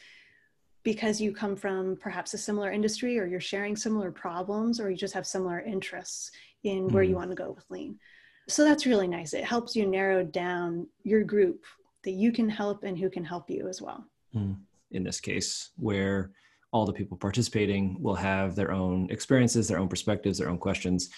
because 0.83 1.21
you 1.21 1.33
come 1.33 1.57
from 1.57 1.97
perhaps 1.97 2.35
a 2.35 2.38
similar 2.38 2.71
industry 2.71 3.19
or 3.19 3.27
you're 3.27 3.40
sharing 3.40 3.77
similar 3.77 4.11
problems 4.11 4.81
or 4.81 4.90
you 4.90 4.97
just 4.97 5.14
have 5.14 5.27
similar 5.27 5.61
interests 5.61 6.31
in 6.64 6.88
where 6.88 7.03
you 7.03 7.14
mm. 7.14 7.19
want 7.19 7.31
to 7.31 7.37
go 7.37 7.51
with 7.51 7.64
lean. 7.71 7.99
So 8.49 8.64
that's 8.64 8.87
really 8.87 9.07
nice. 9.07 9.33
It 9.33 9.45
helps 9.45 9.77
you 9.77 9.87
narrow 9.87 10.25
down 10.25 10.87
your 11.03 11.23
group 11.23 11.64
that 12.05 12.12
you 12.12 12.33
can 12.33 12.49
help 12.49 12.85
and 12.85 12.99
who 12.99 13.11
can 13.11 13.25
help 13.25 13.51
you 13.51 13.69
as 13.69 13.83
well. 13.83 14.05
Mm. 14.35 14.57
In 14.93 15.05
this 15.05 15.21
case, 15.21 15.71
where 15.77 16.33
all 16.73 16.87
the 16.87 16.93
people 16.93 17.16
participating 17.16 18.01
will 18.03 18.14
have 18.14 18.55
their 18.55 18.73
own 18.73 19.09
experiences, 19.11 19.69
their 19.69 19.79
own 19.79 19.88
perspectives, 19.88 20.38
their 20.38 20.49
own 20.49 20.59
questions. 20.59 21.11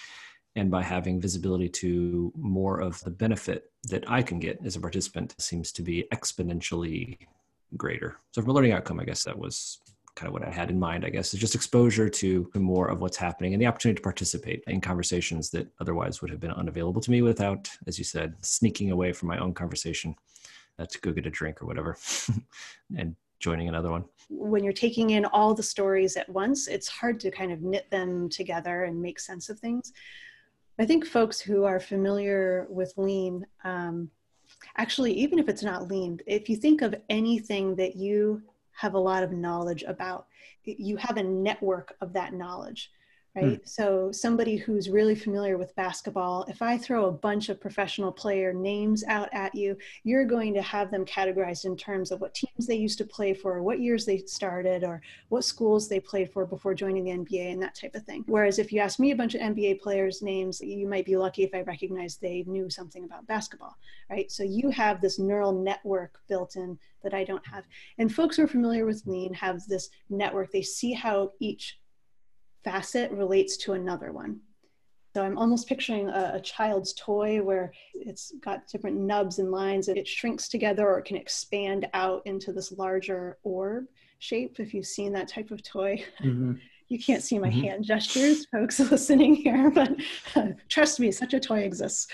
And 0.56 0.70
by 0.70 0.82
having 0.82 1.20
visibility 1.20 1.68
to 1.68 2.32
more 2.36 2.80
of 2.80 3.00
the 3.00 3.10
benefit 3.10 3.70
that 3.84 4.04
I 4.10 4.22
can 4.22 4.38
get 4.38 4.58
as 4.64 4.76
a 4.76 4.80
participant 4.80 5.34
seems 5.38 5.72
to 5.72 5.82
be 5.82 6.06
exponentially 6.12 7.18
greater. 7.76 8.16
So 8.32 8.42
from 8.42 8.50
a 8.50 8.54
learning 8.54 8.72
outcome, 8.72 9.00
I 9.00 9.04
guess 9.04 9.24
that 9.24 9.38
was 9.38 9.78
kind 10.14 10.28
of 10.28 10.34
what 10.34 10.46
I 10.46 10.50
had 10.50 10.70
in 10.70 10.78
mind, 10.78 11.04
I 11.04 11.10
guess, 11.10 11.32
is 11.32 11.40
just 11.40 11.54
exposure 11.54 12.08
to 12.08 12.50
more 12.54 12.88
of 12.88 13.00
what's 13.00 13.16
happening 13.16 13.54
and 13.54 13.62
the 13.62 13.66
opportunity 13.66 13.96
to 13.96 14.02
participate 14.02 14.62
in 14.66 14.80
conversations 14.80 15.50
that 15.50 15.68
otherwise 15.80 16.20
would 16.20 16.30
have 16.30 16.40
been 16.40 16.50
unavailable 16.50 17.00
to 17.00 17.10
me 17.10 17.22
without, 17.22 17.70
as 17.86 17.98
you 17.98 18.04
said, 18.04 18.34
sneaking 18.44 18.90
away 18.90 19.12
from 19.12 19.28
my 19.28 19.38
own 19.38 19.54
conversation 19.54 20.14
uh, 20.78 20.86
to 20.86 21.00
go 21.00 21.12
get 21.12 21.26
a 21.26 21.30
drink 21.30 21.62
or 21.62 21.66
whatever 21.66 21.96
and 22.96 23.16
joining 23.40 23.68
another 23.68 23.90
one. 23.90 24.04
When 24.28 24.62
you're 24.62 24.72
taking 24.72 25.10
in 25.10 25.24
all 25.24 25.54
the 25.54 25.62
stories 25.62 26.16
at 26.16 26.28
once, 26.28 26.68
it's 26.68 26.88
hard 26.88 27.18
to 27.20 27.30
kind 27.30 27.52
of 27.52 27.62
knit 27.62 27.90
them 27.90 28.28
together 28.28 28.84
and 28.84 29.00
make 29.00 29.18
sense 29.18 29.48
of 29.48 29.58
things. 29.58 29.92
I 30.78 30.86
think 30.86 31.06
folks 31.06 31.40
who 31.40 31.64
are 31.64 31.80
familiar 31.80 32.66
with 32.70 32.92
lean 32.96 33.46
um, 33.64 34.10
actually, 34.76 35.12
even 35.12 35.38
if 35.38 35.48
it's 35.48 35.62
not 35.62 35.88
lean, 35.88 36.20
if 36.26 36.48
you 36.48 36.56
think 36.56 36.82
of 36.82 36.94
anything 37.08 37.76
that 37.76 37.96
you 37.96 38.42
have 38.72 38.94
a 38.94 38.98
lot 38.98 39.22
of 39.22 39.32
knowledge 39.32 39.82
about, 39.82 40.26
you 40.64 40.96
have 40.96 41.16
a 41.16 41.22
network 41.22 41.94
of 42.00 42.12
that 42.12 42.34
knowledge 42.34 42.90
right? 43.34 43.62
Mm. 43.62 43.68
So 43.68 44.12
somebody 44.12 44.56
who's 44.56 44.90
really 44.90 45.14
familiar 45.14 45.56
with 45.56 45.74
basketball, 45.74 46.44
if 46.48 46.60
I 46.60 46.76
throw 46.76 47.06
a 47.06 47.12
bunch 47.12 47.48
of 47.48 47.60
professional 47.60 48.12
player 48.12 48.52
names 48.52 49.04
out 49.08 49.28
at 49.32 49.54
you, 49.54 49.76
you're 50.04 50.26
going 50.26 50.52
to 50.54 50.62
have 50.62 50.90
them 50.90 51.04
categorized 51.06 51.64
in 51.64 51.76
terms 51.76 52.10
of 52.10 52.20
what 52.20 52.34
teams 52.34 52.66
they 52.66 52.76
used 52.76 52.98
to 52.98 53.04
play 53.04 53.32
for, 53.32 53.62
what 53.62 53.80
years 53.80 54.04
they 54.04 54.18
started, 54.18 54.84
or 54.84 55.00
what 55.28 55.44
schools 55.44 55.88
they 55.88 56.00
played 56.00 56.30
for 56.30 56.44
before 56.44 56.74
joining 56.74 57.04
the 57.04 57.10
NBA 57.10 57.52
and 57.52 57.62
that 57.62 57.74
type 57.74 57.94
of 57.94 58.02
thing. 58.04 58.24
Whereas 58.26 58.58
if 58.58 58.72
you 58.72 58.80
ask 58.80 58.98
me 58.98 59.12
a 59.12 59.16
bunch 59.16 59.34
of 59.34 59.40
NBA 59.40 59.80
players' 59.80 60.22
names, 60.22 60.60
you 60.60 60.86
might 60.86 61.06
be 61.06 61.16
lucky 61.16 61.42
if 61.42 61.54
I 61.54 61.62
recognize 61.62 62.16
they 62.16 62.44
knew 62.46 62.68
something 62.68 63.04
about 63.04 63.26
basketball, 63.26 63.76
right? 64.10 64.30
So 64.30 64.42
you 64.42 64.70
have 64.70 65.00
this 65.00 65.18
neural 65.18 65.52
network 65.52 66.18
built 66.28 66.56
in 66.56 66.78
that 67.02 67.14
I 67.14 67.24
don't 67.24 67.46
have. 67.46 67.64
And 67.98 68.12
folks 68.12 68.36
who 68.36 68.44
are 68.44 68.48
familiar 68.48 68.86
with 68.86 69.06
lean 69.06 69.34
have 69.34 69.66
this 69.66 69.88
network. 70.08 70.52
They 70.52 70.62
see 70.62 70.92
how 70.92 71.32
each 71.40 71.78
facet 72.64 73.10
relates 73.10 73.56
to 73.58 73.72
another 73.72 74.12
one. 74.12 74.40
So 75.14 75.22
I'm 75.22 75.36
almost 75.36 75.68
picturing 75.68 76.08
a, 76.08 76.32
a, 76.34 76.40
child's 76.40 76.94
toy 76.94 77.42
where 77.42 77.72
it's 77.92 78.32
got 78.40 78.66
different 78.66 78.96
nubs 78.96 79.38
and 79.38 79.50
lines 79.50 79.88
and 79.88 79.98
it 79.98 80.08
shrinks 80.08 80.48
together 80.48 80.88
or 80.88 80.98
it 80.98 81.04
can 81.04 81.18
expand 81.18 81.86
out 81.92 82.22
into 82.24 82.50
this 82.50 82.72
larger 82.72 83.36
orb 83.42 83.84
shape. 84.20 84.58
If 84.58 84.72
you've 84.72 84.86
seen 84.86 85.12
that 85.12 85.28
type 85.28 85.50
of 85.50 85.62
toy, 85.62 86.02
mm-hmm. 86.22 86.54
you 86.88 86.98
can't 86.98 87.22
see 87.22 87.38
my 87.38 87.50
mm-hmm. 87.50 87.60
hand 87.60 87.84
gestures, 87.84 88.46
folks 88.46 88.80
listening 88.90 89.34
here, 89.34 89.70
but 89.70 89.94
uh, 90.34 90.48
trust 90.70 90.98
me, 90.98 91.12
such 91.12 91.34
a 91.34 91.40
toy 91.40 91.60
exists. 91.60 92.06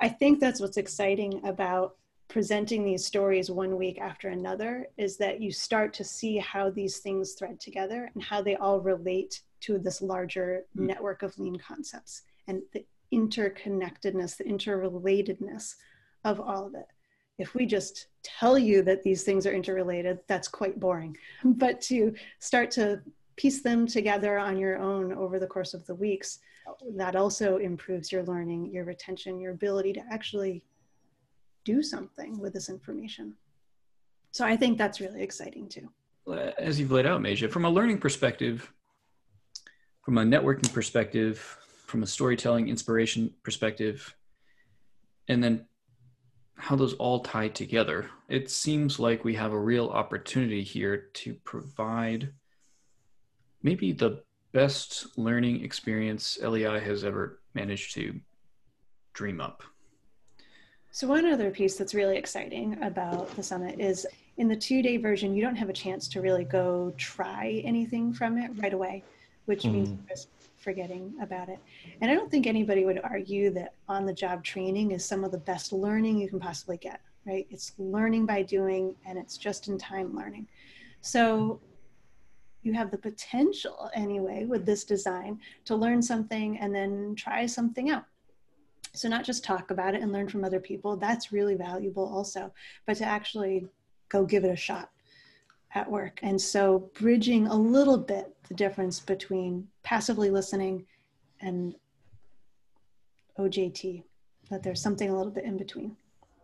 I 0.00 0.08
think 0.08 0.40
that's 0.40 0.60
what's 0.60 0.76
exciting 0.76 1.44
about 1.44 1.96
presenting 2.28 2.84
these 2.84 3.06
stories 3.06 3.50
one 3.50 3.76
week 3.76 3.98
after 3.98 4.28
another 4.28 4.86
is 4.98 5.16
that 5.16 5.40
you 5.40 5.50
start 5.50 5.94
to 5.94 6.04
see 6.04 6.36
how 6.36 6.70
these 6.70 6.98
things 6.98 7.32
thread 7.32 7.58
together 7.58 8.10
and 8.14 8.22
how 8.22 8.42
they 8.42 8.54
all 8.56 8.80
relate 8.80 9.40
to 9.60 9.78
this 9.78 10.02
larger 10.02 10.64
mm. 10.76 10.86
network 10.86 11.22
of 11.22 11.36
lean 11.38 11.56
concepts 11.56 12.22
and 12.46 12.62
the 12.72 12.84
interconnectedness, 13.12 14.36
the 14.36 14.44
interrelatedness 14.44 15.74
of 16.24 16.40
all 16.40 16.66
of 16.66 16.74
it. 16.74 16.86
if 17.38 17.54
we 17.54 17.64
just 17.64 18.08
tell 18.22 18.58
you 18.58 18.82
that 18.82 19.02
these 19.02 19.22
things 19.22 19.46
are 19.46 19.52
interrelated, 19.52 20.18
that's 20.26 20.48
quite 20.48 20.78
boring. 20.78 21.16
But 21.44 21.80
to 21.82 22.12
start 22.40 22.70
to 22.72 23.00
piece 23.36 23.62
them 23.62 23.86
together 23.86 24.38
on 24.38 24.58
your 24.58 24.76
own 24.78 25.12
over 25.12 25.38
the 25.38 25.46
course 25.46 25.72
of 25.72 25.86
the 25.86 25.94
weeks, 25.94 26.40
that 26.96 27.16
also 27.16 27.56
improves 27.56 28.12
your 28.12 28.24
learning, 28.24 28.72
your 28.72 28.84
retention, 28.84 29.40
your 29.40 29.52
ability 29.52 29.92
to 29.94 30.02
actually 30.10 30.62
do 31.64 31.82
something 31.82 32.38
with 32.38 32.52
this 32.52 32.68
information. 32.68 33.34
So 34.30 34.44
I 34.44 34.56
think 34.56 34.78
that's 34.78 35.00
really 35.00 35.22
exciting 35.22 35.68
too. 35.68 35.88
As 36.58 36.78
you've 36.78 36.90
laid 36.90 37.06
out, 37.06 37.22
Maja, 37.22 37.48
from 37.48 37.64
a 37.64 37.70
learning 37.70 37.98
perspective, 37.98 38.70
from 40.02 40.18
a 40.18 40.24
networking 40.24 40.72
perspective, 40.72 41.58
from 41.86 42.02
a 42.02 42.06
storytelling 42.06 42.68
inspiration 42.68 43.32
perspective, 43.42 44.14
and 45.28 45.42
then 45.42 45.66
how 46.56 46.76
those 46.76 46.94
all 46.94 47.20
tie 47.20 47.48
together. 47.48 48.10
It 48.28 48.50
seems 48.50 48.98
like 48.98 49.24
we 49.24 49.34
have 49.34 49.52
a 49.52 49.58
real 49.58 49.88
opportunity 49.88 50.62
here 50.62 51.08
to 51.14 51.34
provide 51.44 52.32
maybe 53.62 53.92
the 53.92 54.22
best 54.52 55.06
learning 55.16 55.64
experience 55.64 56.38
LEI 56.42 56.80
has 56.80 57.04
ever 57.04 57.40
managed 57.54 57.94
to 57.94 58.20
dream 59.12 59.40
up. 59.40 59.62
So, 60.98 61.06
one 61.06 61.26
other 61.26 61.52
piece 61.52 61.76
that's 61.76 61.94
really 61.94 62.16
exciting 62.16 62.76
about 62.82 63.30
the 63.36 63.42
summit 63.44 63.78
is 63.78 64.04
in 64.38 64.48
the 64.48 64.56
two 64.56 64.82
day 64.82 64.96
version, 64.96 65.32
you 65.32 65.40
don't 65.40 65.54
have 65.54 65.68
a 65.68 65.72
chance 65.72 66.08
to 66.08 66.20
really 66.20 66.42
go 66.42 66.92
try 66.98 67.62
anything 67.64 68.12
from 68.12 68.36
it 68.36 68.50
right 68.56 68.74
away, 68.74 69.04
which 69.44 69.62
mm. 69.62 69.74
means 69.74 69.90
just 70.08 70.26
forgetting 70.56 71.14
about 71.22 71.50
it. 71.50 71.60
And 72.00 72.10
I 72.10 72.14
don't 72.14 72.28
think 72.28 72.48
anybody 72.48 72.84
would 72.84 72.98
argue 73.04 73.48
that 73.50 73.74
on 73.88 74.06
the 74.06 74.12
job 74.12 74.42
training 74.42 74.90
is 74.90 75.04
some 75.04 75.22
of 75.22 75.30
the 75.30 75.38
best 75.38 75.72
learning 75.72 76.18
you 76.18 76.28
can 76.28 76.40
possibly 76.40 76.78
get, 76.78 77.00
right? 77.24 77.46
It's 77.48 77.74
learning 77.78 78.26
by 78.26 78.42
doing 78.42 78.96
and 79.06 79.16
it's 79.16 79.36
just 79.36 79.68
in 79.68 79.78
time 79.78 80.16
learning. 80.16 80.48
So 81.00 81.60
you 82.62 82.72
have 82.72 82.90
the 82.90 82.98
potential 82.98 83.88
anyway 83.94 84.46
with 84.46 84.66
this 84.66 84.82
design 84.82 85.38
to 85.66 85.76
learn 85.76 86.02
something 86.02 86.58
and 86.58 86.74
then 86.74 87.14
try 87.14 87.46
something 87.46 87.88
out. 87.88 88.04
So 88.98 89.08
not 89.08 89.24
just 89.24 89.44
talk 89.44 89.70
about 89.70 89.94
it 89.94 90.02
and 90.02 90.12
learn 90.12 90.28
from 90.28 90.44
other 90.44 90.58
people, 90.58 90.96
that's 90.96 91.32
really 91.32 91.54
valuable 91.54 92.04
also, 92.04 92.52
but 92.86 92.96
to 92.96 93.04
actually 93.04 93.66
go 94.08 94.24
give 94.24 94.44
it 94.44 94.50
a 94.50 94.56
shot 94.56 94.90
at 95.74 95.88
work. 95.88 96.18
And 96.22 96.40
so 96.40 96.90
bridging 96.94 97.46
a 97.46 97.54
little 97.54 97.98
bit 97.98 98.34
the 98.48 98.54
difference 98.54 98.98
between 98.98 99.68
passively 99.84 100.30
listening 100.30 100.84
and 101.40 101.76
OJT, 103.38 104.02
that 104.50 104.62
there's 104.62 104.82
something 104.82 105.08
a 105.08 105.16
little 105.16 105.32
bit 105.32 105.44
in 105.44 105.56
between. 105.56 105.96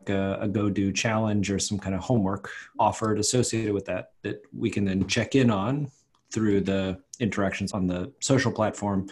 A, 0.08 0.38
a, 0.42 0.48
go 0.48 0.68
do 0.68 0.92
challenge 0.92 1.50
or 1.50 1.58
some 1.58 1.78
kind 1.78 1.94
of 1.94 2.02
homework 2.02 2.50
offered 2.78 3.18
associated 3.18 3.72
with 3.72 3.86
that 3.86 4.12
that 4.22 4.42
we 4.56 4.68
can 4.70 4.84
then 4.84 5.06
check 5.08 5.34
in 5.34 5.50
on 5.50 5.90
through 6.30 6.60
the 6.60 7.00
interactions 7.20 7.72
on 7.72 7.86
the 7.86 8.12
social 8.20 8.52
platform 8.52 9.08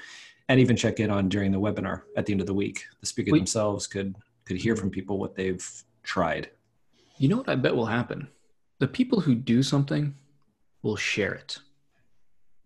and 0.52 0.60
even 0.60 0.76
check 0.76 1.00
in 1.00 1.10
on 1.10 1.30
during 1.30 1.50
the 1.50 1.58
webinar 1.58 2.02
at 2.14 2.26
the 2.26 2.32
end 2.32 2.42
of 2.42 2.46
the 2.46 2.52
week 2.52 2.84
the 3.00 3.06
speakers 3.06 3.32
themselves 3.32 3.86
could 3.86 4.14
could 4.44 4.58
hear 4.58 4.76
from 4.76 4.90
people 4.90 5.16
what 5.16 5.34
they've 5.34 5.66
tried 6.02 6.50
you 7.16 7.26
know 7.26 7.38
what 7.38 7.48
i 7.48 7.54
bet 7.54 7.74
will 7.74 7.86
happen 7.86 8.28
the 8.78 8.86
people 8.86 9.18
who 9.18 9.34
do 9.34 9.62
something 9.62 10.14
will 10.82 10.96
share 10.96 11.32
it 11.32 11.58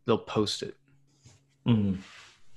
they'll 0.04 0.18
post 0.18 0.64
it 0.64 0.76
mm. 1.64 1.96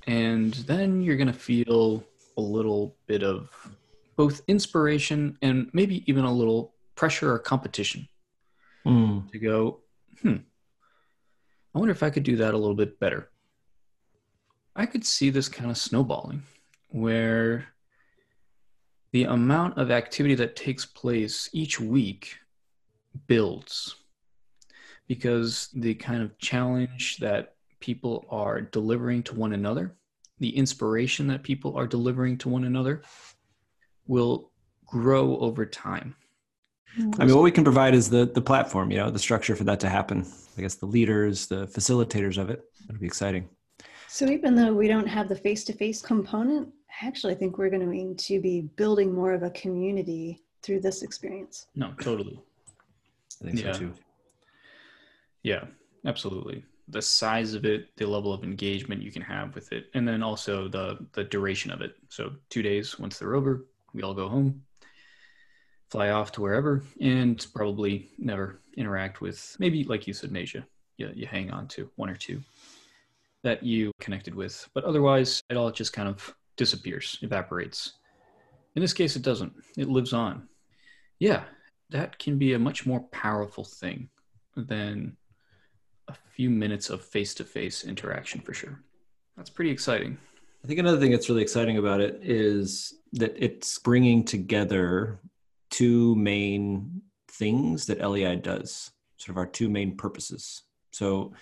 and 0.08 0.54
then 0.65 1.00
you're 1.00 1.18
going 1.18 1.28
to 1.28 1.34
feel 1.34 2.04
a 2.38 2.42
little 2.42 2.96
bit 3.06 3.22
of 3.22 3.50
both 4.15 4.42
inspiration 4.48 5.38
and 5.44 5.70
maybe 5.74 6.04
even 6.10 6.26
a 6.26 6.34
little 6.34 6.74
pressure 6.96 7.32
or 7.32 7.38
competition 7.38 8.08
mm. 8.84 9.32
to 9.32 9.38
go 9.38 9.80
hmm 10.24 10.38
I 11.76 11.78
wonder 11.78 11.92
if 11.92 12.02
I 12.02 12.10
could 12.10 12.24
do 12.24 12.36
that 12.38 12.56
a 12.56 12.58
little 12.58 12.76
bit 12.76 13.00
better. 13.00 13.30
I 14.80 14.86
could 14.86 15.06
see 15.06 15.30
this 15.30 15.50
kind 15.50 15.70
of 15.70 15.78
snowballing 15.78 16.44
where 16.88 17.68
the 19.12 19.26
amount 19.26 19.78
of 19.78 19.92
activity 19.92 20.36
that 20.36 20.56
takes 20.56 20.86
place 20.86 21.50
each 21.52 21.82
week 21.82 22.38
builds 23.28 23.98
because 25.06 25.68
the 25.74 25.96
kind 25.96 26.24
of 26.24 26.38
challenge 26.38 27.18
that 27.18 27.56
people 27.82 28.26
are 28.30 28.62
delivering 28.62 29.22
to 29.24 29.36
one 29.36 29.52
another, 29.52 29.98
the 30.39 30.56
inspiration 30.56 31.28
that 31.28 31.44
people 31.44 31.76
are 31.76 31.86
delivering 31.86 32.38
to 32.38 32.48
one 32.48 32.63
another 32.63 33.02
will 34.08 34.50
grow 34.86 35.38
over 35.39 35.65
time. 35.65 36.15
I 37.20 37.26
mean, 37.26 37.36
what 37.36 37.44
we 37.44 37.52
can 37.52 37.65
provide 37.65 37.94
is 37.94 38.10
the 38.10 38.26
the 38.26 38.42
platform, 38.42 38.92
you 38.92 38.98
know, 38.98 39.12
the 39.12 39.20
structure 39.20 39.58
for 39.58 39.65
that 39.65 39.82
to 39.82 39.89
happen. 39.89 40.26
I 40.58 40.62
guess 40.62 40.76
the 40.76 40.86
leaders, 40.86 41.48
the 41.48 41.68
facilitators 41.68 42.38
of 42.38 42.50
it. 42.50 42.63
It'll 42.88 43.00
be 43.00 43.06
exciting. 43.06 43.50
So 44.12 44.26
even 44.26 44.56
though 44.56 44.74
we 44.74 44.88
don't 44.88 45.08
have 45.08 45.30
the 45.30 45.36
face 45.36 45.63
to 45.65 45.74
face 45.74 46.02
component, 46.02 46.67
I 46.89 47.06
actually 47.06 47.36
think 47.36 47.58
we're 47.58 47.69
going 47.69 47.82
to 47.82 47.88
need 47.88 48.17
to 48.19 48.41
be 48.41 48.62
building 48.76 49.13
more 49.13 49.34
of 49.34 49.43
a 49.43 49.52
community 49.52 50.41
through 50.63 50.80
this 50.80 51.04
experience. 51.04 51.67
No, 51.76 51.93
totally. 52.02 52.41
I 53.41 53.45
think 53.45 53.62
yeah. 53.62 53.72
so 53.72 53.80
too. 53.80 53.93
Yeah, 55.43 55.65
absolutely. 56.06 56.65
The 56.88 57.04
size 57.04 57.54
of 57.54 57.65
it, 57.65 57.95
the 57.98 58.08
level 58.08 58.34
of 58.34 58.43
engagement 58.43 59.04
you 59.04 59.12
can 59.12 59.22
have 59.22 59.54
with 59.54 59.72
it, 59.72 59.91
and 59.93 60.08
then 60.08 60.24
also 60.24 60.67
the 60.67 60.98
the 61.13 61.26
duration 61.26 61.69
of 61.69 61.82
it. 61.82 61.95
So 62.10 62.32
two 62.50 62.63
days. 62.63 62.98
Once 62.98 63.19
they're 63.19 63.36
over, 63.36 63.67
we 63.93 64.02
all 64.02 64.15
go 64.15 64.28
home 64.28 64.63
fly 65.89 66.12
off 66.12 66.32
to 66.32 66.41
wherever 66.41 66.84
and 67.02 67.48
probably 67.54 68.10
never 68.17 68.60
interact 68.78 69.22
with 69.22 69.56
maybe 69.60 69.84
like 69.86 70.06
you 70.06 70.13
said 70.13 70.32
Maja 70.32 70.63
you, 70.98 71.12
you 71.15 71.26
hang 71.26 71.50
on 71.52 71.67
to 71.67 71.89
one 71.95 72.10
or 72.10 72.15
two 72.15 72.41
that 73.43 73.63
you 73.63 73.91
connected 73.99 74.36
with 74.36 74.67
but 74.73 74.84
otherwise 74.84 75.41
it 75.49 75.58
all 75.58 75.71
just 75.71 75.93
kind 75.93 76.08
of 76.10 76.36
disappears 76.58 77.17
evaporates. 77.21 77.93
In 78.75 78.82
this 78.82 78.93
case 78.93 79.15
it 79.15 79.21
doesn't. 79.21 79.54
It 79.78 79.89
lives 79.89 80.13
on. 80.13 80.47
Yeah 81.19 81.43
that 81.89 82.19
can 82.19 82.38
be 82.38 82.54
a 82.54 82.60
much 82.60 82.86
more 82.86 83.02
powerful 83.12 83.63
thing 83.63 84.10
than 84.56 85.17
a 86.08 86.13
few 86.36 86.49
minutes 86.49 86.89
of 86.89 87.04
face-to-face 87.04 87.84
interaction 87.84 88.41
for 88.41 88.54
sure. 88.54 88.82
That's 89.38 89.49
pretty 89.49 89.71
exciting. 89.71 90.17
I 90.63 90.67
think 90.67 90.80
another 90.80 90.99
thing 90.99 91.12
that's 91.12 91.30
really 91.30 91.41
exciting 91.41 91.78
about 91.78 92.02
it 92.02 92.19
is 92.21 92.93
that 93.13 93.36
it's 93.38 93.80
bringing 93.80 94.23
together 94.23 95.19
two 95.69 96.15
main 96.15 97.02
things 97.32 97.86
that 97.86 98.08
LEI 98.08 98.36
does, 98.36 98.91
sort 99.17 99.30
of 99.30 99.38
our 99.38 99.45
two 99.45 99.69
main 99.69 99.95
purposes. 99.95 100.63
So 100.91 101.34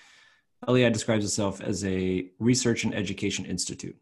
LEI 0.65 0.89
describes 0.89 1.23
itself 1.23 1.61
as 1.61 1.85
a 1.85 2.29
research 2.39 2.83
and 2.83 2.95
education 2.95 3.45
institute. 3.45 3.95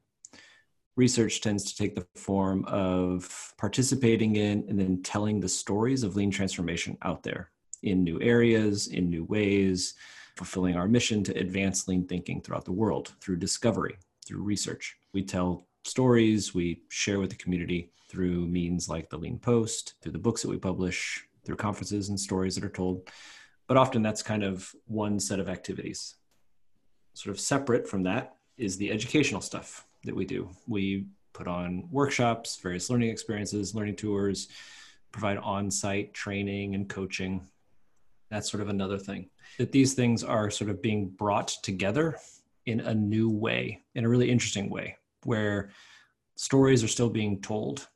Research 0.95 1.41
tends 1.41 1.65
to 1.65 1.75
take 1.75 1.95
the 1.95 2.07
form 2.15 2.63
of 2.65 3.53
participating 3.57 4.37
in 4.37 4.65
and 4.69 4.79
then 4.79 5.03
telling 5.03 5.39
the 5.39 5.49
stories 5.49 6.03
of 6.03 6.15
lean 6.15 6.31
transformation 6.31 6.97
out 7.01 7.23
there 7.23 7.51
in 7.83 8.03
new 8.03 8.21
areas, 8.21 8.87
in 8.87 9.09
new 9.09 9.25
ways, 9.25 9.95
fulfilling 10.37 10.75
our 10.75 10.87
mission 10.87 11.23
to 11.23 11.37
advance 11.37 11.87
lean 11.87 12.07
thinking 12.07 12.41
throughout 12.41 12.65
the 12.65 12.71
world 12.71 13.13
through 13.19 13.35
discovery, 13.35 13.97
through 14.25 14.41
research. 14.41 14.95
We 15.13 15.23
tell 15.23 15.67
stories, 15.83 16.53
we 16.53 16.81
share 16.89 17.19
with 17.19 17.29
the 17.29 17.35
community 17.35 17.91
through 18.09 18.47
means 18.47 18.87
like 18.87 19.09
the 19.09 19.17
Lean 19.17 19.39
Post, 19.39 19.95
through 20.01 20.13
the 20.13 20.17
books 20.19 20.41
that 20.41 20.49
we 20.49 20.57
publish, 20.57 21.25
through 21.45 21.57
conferences 21.57 22.09
and 22.09 22.19
stories 22.19 22.55
that 22.55 22.63
are 22.63 22.69
told. 22.69 23.09
But 23.67 23.77
often 23.77 24.01
that's 24.01 24.23
kind 24.23 24.43
of 24.43 24.73
one 24.85 25.19
set 25.19 25.39
of 25.39 25.49
activities. 25.49 26.15
Sort 27.15 27.33
of 27.33 27.39
separate 27.39 27.87
from 27.87 28.03
that 28.03 28.35
is 28.57 28.77
the 28.77 28.91
educational 28.91 29.41
stuff 29.41 29.87
that 30.03 30.15
we 30.15 30.25
do. 30.25 30.49
We 30.67 31.07
put 31.33 31.47
on 31.47 31.87
workshops, 31.89 32.57
various 32.61 32.89
learning 32.89 33.09
experiences, 33.09 33.73
learning 33.73 33.95
tours, 33.95 34.49
provide 35.13 35.37
on 35.37 35.71
site 35.71 36.13
training 36.13 36.75
and 36.75 36.89
coaching. 36.89 37.47
That's 38.29 38.51
sort 38.51 38.61
of 38.61 38.67
another 38.67 38.97
thing. 38.97 39.29
That 39.57 39.71
these 39.71 39.93
things 39.93 40.25
are 40.25 40.51
sort 40.51 40.69
of 40.69 40.81
being 40.81 41.07
brought 41.07 41.47
together 41.63 42.17
in 42.65 42.81
a 42.81 42.93
new 42.93 43.29
way, 43.29 43.81
in 43.95 44.03
a 44.03 44.09
really 44.09 44.29
interesting 44.29 44.69
way, 44.69 44.97
where 45.23 45.69
stories 46.35 46.83
are 46.83 46.89
still 46.89 47.09
being 47.09 47.41
told, 47.41 47.87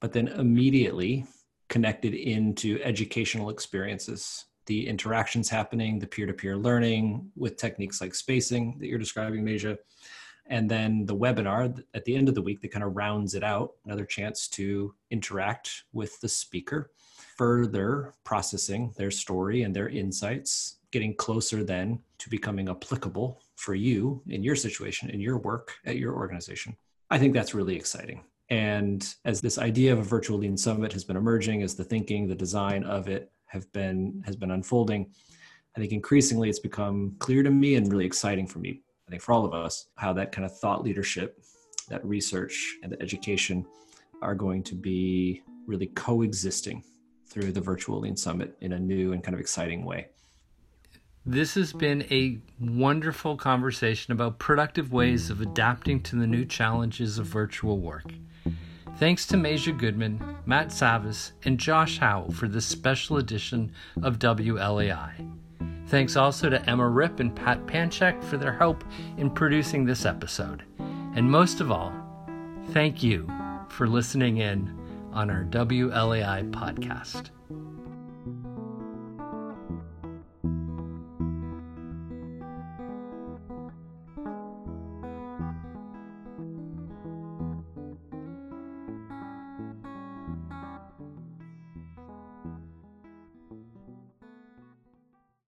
but 0.00 0.12
then 0.12 0.28
immediately 0.28 1.26
connected 1.68 2.14
into 2.14 2.80
educational 2.84 3.50
experiences. 3.50 4.44
The 4.66 4.86
interactions 4.86 5.48
happening, 5.48 5.98
the 5.98 6.06
peer 6.06 6.26
to 6.26 6.32
peer 6.32 6.56
learning 6.56 7.30
with 7.36 7.56
techniques 7.56 8.00
like 8.00 8.14
spacing 8.14 8.78
that 8.78 8.86
you're 8.86 8.98
describing, 8.98 9.44
Maja. 9.44 9.76
And 10.46 10.70
then 10.70 11.06
the 11.06 11.16
webinar 11.16 11.82
at 11.94 12.04
the 12.04 12.16
end 12.16 12.28
of 12.28 12.34
the 12.34 12.42
week 12.42 12.60
that 12.60 12.70
kind 12.70 12.84
of 12.84 12.96
rounds 12.96 13.34
it 13.34 13.42
out, 13.42 13.72
another 13.84 14.04
chance 14.04 14.48
to 14.48 14.94
interact 15.10 15.84
with 15.92 16.20
the 16.20 16.28
speaker, 16.28 16.90
further 17.36 18.12
processing 18.24 18.92
their 18.96 19.10
story 19.10 19.62
and 19.62 19.74
their 19.74 19.88
insights, 19.88 20.76
getting 20.90 21.14
closer 21.14 21.64
then 21.64 21.98
to 22.18 22.28
becoming 22.28 22.68
applicable 22.68 23.40
for 23.56 23.74
you 23.74 24.22
in 24.28 24.42
your 24.42 24.56
situation, 24.56 25.10
in 25.10 25.20
your 25.20 25.38
work 25.38 25.72
at 25.86 25.96
your 25.96 26.14
organization. 26.14 26.76
I 27.10 27.18
think 27.18 27.34
that's 27.34 27.54
really 27.54 27.76
exciting. 27.76 28.22
And 28.50 29.14
as 29.24 29.40
this 29.40 29.58
idea 29.58 29.92
of 29.92 29.98
a 29.98 30.02
virtual 30.02 30.38
lean 30.38 30.56
summit 30.56 30.92
has 30.92 31.04
been 31.04 31.16
emerging, 31.16 31.62
as 31.62 31.74
the 31.74 31.84
thinking, 31.84 32.28
the 32.28 32.34
design 32.34 32.84
of 32.84 33.08
it 33.08 33.32
have 33.54 33.72
been 33.72 34.22
has 34.26 34.36
been 34.36 34.50
unfolding, 34.50 35.10
I 35.76 35.80
think 35.80 35.92
increasingly 35.92 36.50
it's 36.50 36.58
become 36.58 37.16
clear 37.18 37.42
to 37.42 37.50
me 37.50 37.76
and 37.76 37.90
really 37.90 38.04
exciting 38.04 38.46
for 38.46 38.58
me. 38.58 38.82
I 39.08 39.10
think 39.10 39.22
for 39.22 39.32
all 39.32 39.44
of 39.44 39.54
us, 39.54 39.86
how 39.96 40.12
that 40.14 40.32
kind 40.32 40.44
of 40.44 40.58
thought 40.58 40.82
leadership, 40.82 41.42
that 41.88 42.04
research 42.04 42.76
and 42.82 42.92
the 42.92 43.00
education 43.00 43.64
are 44.20 44.34
going 44.34 44.62
to 44.64 44.74
be 44.74 45.42
really 45.66 45.86
coexisting 45.86 46.82
through 47.26 47.52
the 47.52 47.60
virtual 47.60 48.00
lean 48.00 48.16
summit 48.16 48.56
in 48.60 48.72
a 48.72 48.78
new 48.78 49.12
and 49.12 49.22
kind 49.22 49.34
of 49.34 49.40
exciting 49.40 49.84
way. 49.84 50.08
This 51.26 51.54
has 51.54 51.72
been 51.72 52.02
a 52.10 52.38
wonderful 52.60 53.36
conversation 53.36 54.12
about 54.12 54.38
productive 54.38 54.92
ways 54.92 55.30
of 55.30 55.40
adapting 55.40 56.02
to 56.02 56.16
the 56.16 56.26
new 56.26 56.44
challenges 56.44 57.18
of 57.18 57.26
virtual 57.26 57.78
work. 57.80 58.12
Thanks 58.96 59.26
to 59.26 59.36
Meja 59.36 59.76
Goodman, 59.76 60.22
Matt 60.46 60.68
Savas, 60.68 61.32
and 61.44 61.58
Josh 61.58 61.98
Howell 61.98 62.30
for 62.32 62.46
this 62.46 62.64
special 62.64 63.16
edition 63.16 63.72
of 64.02 64.18
WLEI. 64.18 65.10
Thanks 65.88 66.16
also 66.16 66.48
to 66.48 66.70
Emma 66.70 66.88
Rip 66.88 67.20
and 67.20 67.34
Pat 67.34 67.66
Panchak 67.66 68.22
for 68.24 68.36
their 68.36 68.52
help 68.52 68.84
in 69.18 69.30
producing 69.30 69.84
this 69.84 70.04
episode. 70.04 70.62
And 71.14 71.30
most 71.30 71.60
of 71.60 71.70
all, 71.70 71.92
thank 72.70 73.02
you 73.02 73.28
for 73.68 73.88
listening 73.88 74.38
in 74.38 74.78
on 75.12 75.28
our 75.28 75.44
WLEI 75.44 76.50
podcast. 76.50 77.30